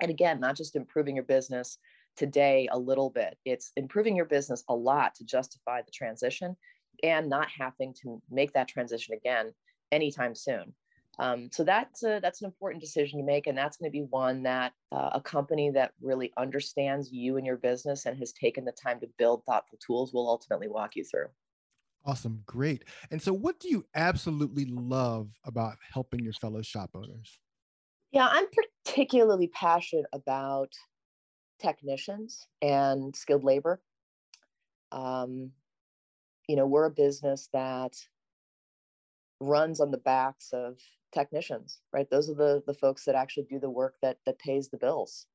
And 0.00 0.10
again, 0.10 0.40
not 0.40 0.56
just 0.56 0.76
improving 0.76 1.16
your 1.16 1.24
business 1.24 1.78
today 2.16 2.68
a 2.70 2.78
little 2.78 3.10
bit, 3.10 3.38
it's 3.44 3.72
improving 3.76 4.16
your 4.16 4.26
business 4.26 4.64
a 4.68 4.74
lot 4.74 5.14
to 5.16 5.24
justify 5.24 5.82
the 5.82 5.90
transition 5.90 6.56
and 7.02 7.28
not 7.28 7.48
having 7.48 7.94
to 8.02 8.20
make 8.30 8.52
that 8.52 8.68
transition 8.68 9.14
again 9.14 9.52
anytime 9.90 10.34
soon. 10.34 10.74
Um, 11.18 11.50
so 11.52 11.62
that's 11.62 12.02
a, 12.04 12.20
that's 12.22 12.40
an 12.40 12.46
important 12.46 12.82
decision 12.82 13.18
to 13.18 13.24
make, 13.24 13.46
and 13.46 13.56
that's 13.56 13.76
going 13.76 13.90
to 13.90 13.98
be 13.98 14.06
one 14.08 14.42
that 14.44 14.72
uh, 14.92 15.10
a 15.12 15.20
company 15.20 15.70
that 15.70 15.92
really 16.00 16.32
understands 16.38 17.12
you 17.12 17.36
and 17.36 17.46
your 17.46 17.58
business 17.58 18.06
and 18.06 18.18
has 18.18 18.32
taken 18.32 18.64
the 18.64 18.72
time 18.72 18.98
to 19.00 19.08
build 19.18 19.44
thoughtful 19.44 19.78
tools 19.84 20.14
will 20.14 20.28
ultimately 20.28 20.68
walk 20.68 20.96
you 20.96 21.04
through. 21.04 21.26
Awesome, 22.04 22.42
great. 22.46 22.84
And 23.10 23.22
so, 23.22 23.32
what 23.32 23.60
do 23.60 23.68
you 23.68 23.84
absolutely 23.94 24.64
love 24.64 25.30
about 25.44 25.76
helping 25.92 26.24
your 26.24 26.32
fellow 26.32 26.62
shop 26.62 26.90
owners? 26.94 27.38
Yeah, 28.10 28.28
I'm 28.30 28.46
particularly 28.84 29.48
passionate 29.48 30.06
about 30.12 30.72
technicians 31.60 32.46
and 32.60 33.14
skilled 33.14 33.44
labor. 33.44 33.80
Um, 34.90 35.52
you 36.48 36.56
know, 36.56 36.66
we're 36.66 36.86
a 36.86 36.90
business 36.90 37.48
that 37.52 37.94
runs 39.40 39.80
on 39.80 39.90
the 39.90 39.98
backs 39.98 40.50
of 40.52 40.78
technicians, 41.12 41.80
right? 41.92 42.10
Those 42.10 42.28
are 42.28 42.34
the 42.34 42.62
the 42.66 42.74
folks 42.74 43.04
that 43.04 43.14
actually 43.14 43.46
do 43.48 43.60
the 43.60 43.70
work 43.70 43.94
that 44.02 44.18
that 44.26 44.38
pays 44.38 44.68
the 44.68 44.78
bills. 44.78 45.26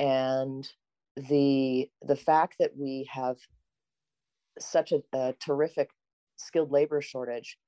And 0.00 0.68
the 1.16 1.90
the 2.02 2.16
fact 2.16 2.56
that 2.60 2.76
we 2.76 3.08
have 3.12 3.36
such 4.58 4.92
a, 4.92 5.02
a 5.12 5.34
terrific 5.34 5.90
skilled 6.38 6.70
labor 6.70 7.00
shortage 7.00 7.58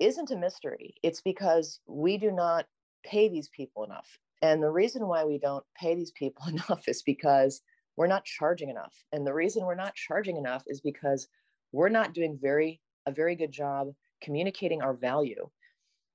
isn't 0.00 0.30
a 0.30 0.36
mystery. 0.36 0.94
It's 1.02 1.20
because 1.20 1.80
we 1.86 2.18
do 2.18 2.32
not 2.32 2.66
pay 3.04 3.28
these 3.28 3.48
people 3.48 3.84
enough. 3.84 4.18
And 4.42 4.62
the 4.62 4.70
reason 4.70 5.06
why 5.06 5.24
we 5.24 5.38
don't 5.38 5.64
pay 5.76 5.94
these 5.94 6.12
people 6.12 6.46
enough 6.48 6.88
is 6.88 7.02
because 7.02 7.62
we're 7.96 8.06
not 8.06 8.24
charging 8.24 8.70
enough. 8.70 8.94
And 9.12 9.26
the 9.26 9.34
reason 9.34 9.64
we're 9.64 9.74
not 9.74 9.94
charging 9.94 10.36
enough 10.36 10.64
is 10.66 10.80
because 10.80 11.28
we're 11.72 11.88
not 11.88 12.12
doing 12.14 12.38
very 12.40 12.80
a 13.06 13.12
very 13.12 13.36
good 13.36 13.52
job 13.52 13.88
communicating 14.22 14.80
our 14.80 14.94
value. 14.94 15.48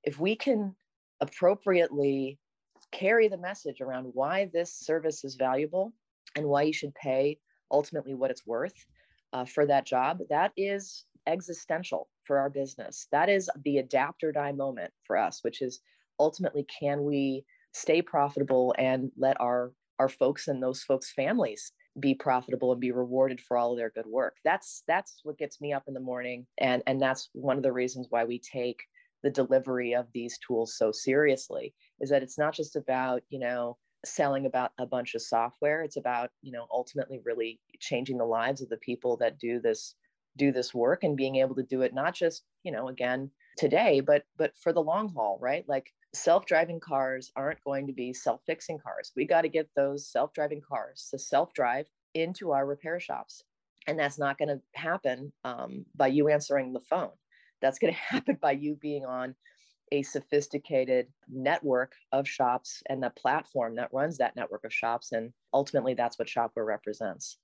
If 0.04 0.20
we 0.20 0.36
can 0.36 0.76
appropriately 1.22 2.40
carry 2.92 3.28
the 3.28 3.38
message 3.38 3.82
around 3.82 4.06
why 4.14 4.50
this 4.52 4.74
service 4.74 5.24
is 5.24 5.36
valuable 5.36 5.94
and 6.36 6.46
why 6.48 6.64
you 6.64 6.74
should 6.74 6.96
pay 6.96 7.38
ultimately 7.72 8.16
what 8.16 8.32
it's 8.32 8.48
worth 8.48 8.74
uh, 9.34 9.46
for 9.46 9.68
that 9.68 9.86
job, 9.86 10.20
that 10.30 10.52
is 10.58 11.06
existential 11.28 12.10
for 12.24 12.38
our 12.38 12.50
business. 12.50 13.08
That 13.12 13.30
is 13.30 13.50
the 13.64 13.78
adapt 13.78 14.24
or 14.24 14.32
die 14.32 14.52
moment 14.52 14.92
for 15.06 15.18
us, 15.18 15.40
which 15.44 15.62
is 15.62 15.80
ultimately 16.20 16.66
can 16.80 17.04
we 17.04 17.46
stay 17.74 18.02
profitable 18.02 18.74
and 18.78 19.12
let 19.18 19.40
our 19.40 19.72
our 20.00 20.10
folks 20.10 20.48
and 20.48 20.64
those 20.64 20.82
folks' 20.82 21.12
families 21.12 21.74
be 22.00 22.16
profitable 22.16 22.72
and 22.72 22.80
be 22.80 22.92
rewarded 22.92 23.42
for 23.42 23.58
all 23.58 23.72
of 23.72 23.78
their 23.78 23.90
good 23.90 24.06
work. 24.06 24.38
That's 24.46 24.84
that's 24.88 25.20
what 25.24 25.38
gets 25.38 25.60
me 25.60 25.74
up 25.74 25.84
in 25.88 25.94
the 25.94 26.00
morning, 26.00 26.46
and 26.58 26.82
and 26.88 27.02
that's 27.02 27.30
one 27.34 27.58
of 27.58 27.64
the 27.64 27.74
reasons 27.74 28.08
why 28.10 28.24
we 28.24 28.40
take 28.40 28.80
the 29.22 29.30
delivery 29.30 29.94
of 29.94 30.08
these 30.14 30.38
tools 30.46 30.78
so 30.78 30.92
seriously. 30.92 31.74
Is 32.00 32.10
that 32.10 32.24
it's 32.24 32.38
not 32.38 32.54
just 32.54 32.76
about 32.76 33.24
you 33.30 33.40
know 33.40 33.78
selling 34.06 34.46
about 34.46 34.72
a 34.78 34.86
bunch 34.86 35.16
of 35.16 35.22
software. 35.22 35.84
It's 35.84 35.98
about 35.98 36.30
you 36.42 36.52
know 36.52 36.68
ultimately 36.72 37.20
really 37.26 37.60
changing 37.80 38.18
the 38.18 38.26
lives 38.26 38.62
of 38.62 38.70
the 38.70 38.78
people 38.78 39.18
that 39.18 39.40
do 39.40 39.60
this 39.60 39.96
do 40.40 40.52
this 40.52 40.74
work 40.74 41.04
and 41.04 41.18
being 41.18 41.36
able 41.36 41.56
to 41.56 41.64
do 41.64 41.82
it 41.82 41.94
not 41.94 42.16
just 42.16 42.44
you 42.64 42.72
know 42.72 42.88
again 42.88 43.30
today 43.58 44.00
but 44.00 44.24
but 44.38 44.54
for 44.58 44.74
the 44.74 44.82
long 44.82 45.10
haul 45.10 45.38
right? 45.42 45.66
Like 45.68 45.94
self-driving 46.14 46.80
cars 46.80 47.32
aren't 47.36 47.64
going 47.64 47.88
to 47.88 47.94
be 47.94 48.14
self-fixing 48.14 48.80
cars. 48.80 49.12
We 49.16 49.26
got 49.26 49.42
to 49.42 49.50
get 49.50 49.70
those 49.76 50.08
self-driving 50.12 50.62
cars 50.68 51.08
to 51.12 51.20
self-drive 51.20 51.88
into 52.16 52.52
our 52.52 52.66
repair 52.66 53.00
shops. 53.00 53.44
And 53.88 53.98
that's 53.98 54.20
not 54.20 54.38
going 54.38 54.50
to 54.50 54.62
happen 54.74 55.32
um, 55.44 55.86
by 55.96 56.08
you 56.08 56.30
answering 56.30 56.74
the 56.74 56.80
phone. 56.82 57.12
That's 57.62 57.80
going 57.80 57.94
to 57.94 58.00
happen 58.00 58.38
by 58.42 58.52
you 58.54 58.76
being 58.76 59.06
on 59.06 59.36
a 59.92 60.04
sophisticated 60.04 61.08
network 61.28 61.94
of 62.12 62.28
shops 62.28 62.84
and 62.90 63.02
the 63.02 63.10
platform 63.12 63.76
that 63.76 63.90
runs 63.92 64.18
that 64.18 64.36
network 64.36 64.64
of 64.64 64.72
shops 64.72 65.14
and 65.14 65.34
ultimately 65.52 65.96
that's 65.96 66.20
what 66.20 66.30
Shop-Ware 66.30 66.64
represents 66.64 67.40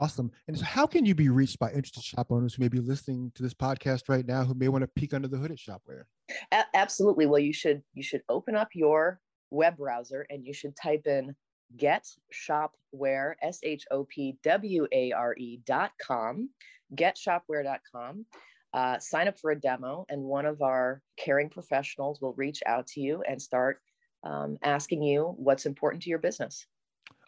Awesome. 0.00 0.32
And 0.48 0.58
so, 0.58 0.64
how 0.64 0.86
can 0.86 1.04
you 1.04 1.14
be 1.14 1.28
reached 1.28 1.58
by 1.58 1.70
interested 1.70 2.02
shop 2.02 2.28
owners 2.30 2.54
who 2.54 2.62
may 2.62 2.68
be 2.68 2.80
listening 2.80 3.30
to 3.36 3.42
this 3.42 3.54
podcast 3.54 4.08
right 4.08 4.26
now, 4.26 4.44
who 4.44 4.54
may 4.54 4.68
want 4.68 4.82
to 4.82 4.88
peek 4.88 5.14
under 5.14 5.28
the 5.28 5.36
hood 5.36 5.52
at 5.52 5.58
Shop-Ware? 5.58 6.06
A- 6.52 6.64
absolutely. 6.74 7.26
Well, 7.26 7.38
you 7.38 7.52
should 7.52 7.82
you 7.92 8.02
should 8.02 8.22
open 8.28 8.56
up 8.56 8.68
your 8.74 9.20
web 9.50 9.76
browser 9.76 10.26
and 10.30 10.44
you 10.44 10.52
should 10.52 10.74
type 10.76 11.06
in 11.06 11.34
get 11.76 12.06
shopware 12.32 13.34
s 13.42 13.60
h 13.62 13.84
o 13.90 14.04
p 14.04 14.36
w 14.42 14.86
a 14.92 15.12
r 15.12 15.34
e 15.38 15.60
dot 15.64 15.92
com, 16.02 16.50
getshopware.com. 16.94 18.26
Uh, 18.72 18.98
sign 18.98 19.28
up 19.28 19.38
for 19.38 19.52
a 19.52 19.60
demo, 19.60 20.04
and 20.08 20.20
one 20.20 20.44
of 20.44 20.60
our 20.60 21.00
caring 21.16 21.48
professionals 21.48 22.20
will 22.20 22.34
reach 22.34 22.60
out 22.66 22.88
to 22.88 23.00
you 23.00 23.22
and 23.28 23.40
start 23.40 23.78
um, 24.24 24.56
asking 24.64 25.02
you 25.02 25.34
what's 25.36 25.66
important 25.66 26.02
to 26.02 26.10
your 26.10 26.18
business. 26.18 26.66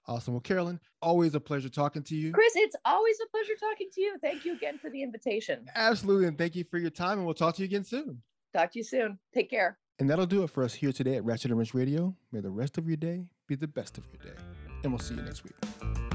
Awesome. 0.08 0.34
Well, 0.34 0.40
Carolyn, 0.40 0.78
always 1.02 1.34
a 1.34 1.40
pleasure 1.40 1.68
talking 1.68 2.02
to 2.04 2.14
you. 2.14 2.32
Chris, 2.32 2.54
it's 2.54 2.76
always 2.84 3.16
a 3.24 3.28
pleasure 3.30 3.54
talking 3.58 3.88
to 3.92 4.00
you. 4.00 4.16
Thank 4.22 4.44
you 4.44 4.54
again 4.54 4.78
for 4.78 4.88
the 4.88 5.02
invitation. 5.02 5.66
Absolutely. 5.74 6.26
And 6.26 6.38
thank 6.38 6.54
you 6.54 6.64
for 6.70 6.78
your 6.78 6.90
time. 6.90 7.18
And 7.18 7.26
we'll 7.26 7.34
talk 7.34 7.56
to 7.56 7.62
you 7.62 7.66
again 7.66 7.84
soon. 7.84 8.22
Talk 8.54 8.72
to 8.72 8.78
you 8.78 8.84
soon. 8.84 9.18
Take 9.34 9.50
care. 9.50 9.78
And 9.98 10.08
that'll 10.08 10.26
do 10.26 10.42
it 10.42 10.50
for 10.50 10.62
us 10.62 10.74
here 10.74 10.92
today 10.92 11.16
at 11.16 11.24
Ratchet 11.24 11.50
and 11.50 11.58
Wrench 11.58 11.74
Radio. 11.74 12.14
May 12.30 12.40
the 12.40 12.50
rest 12.50 12.78
of 12.78 12.86
your 12.86 12.98
day 12.98 13.24
be 13.48 13.56
the 13.56 13.66
best 13.66 13.98
of 13.98 14.04
your 14.06 14.32
day. 14.32 14.38
And 14.84 14.92
we'll 14.92 15.00
see 15.00 15.14
you 15.14 15.22
next 15.22 15.42
week. 15.42 16.05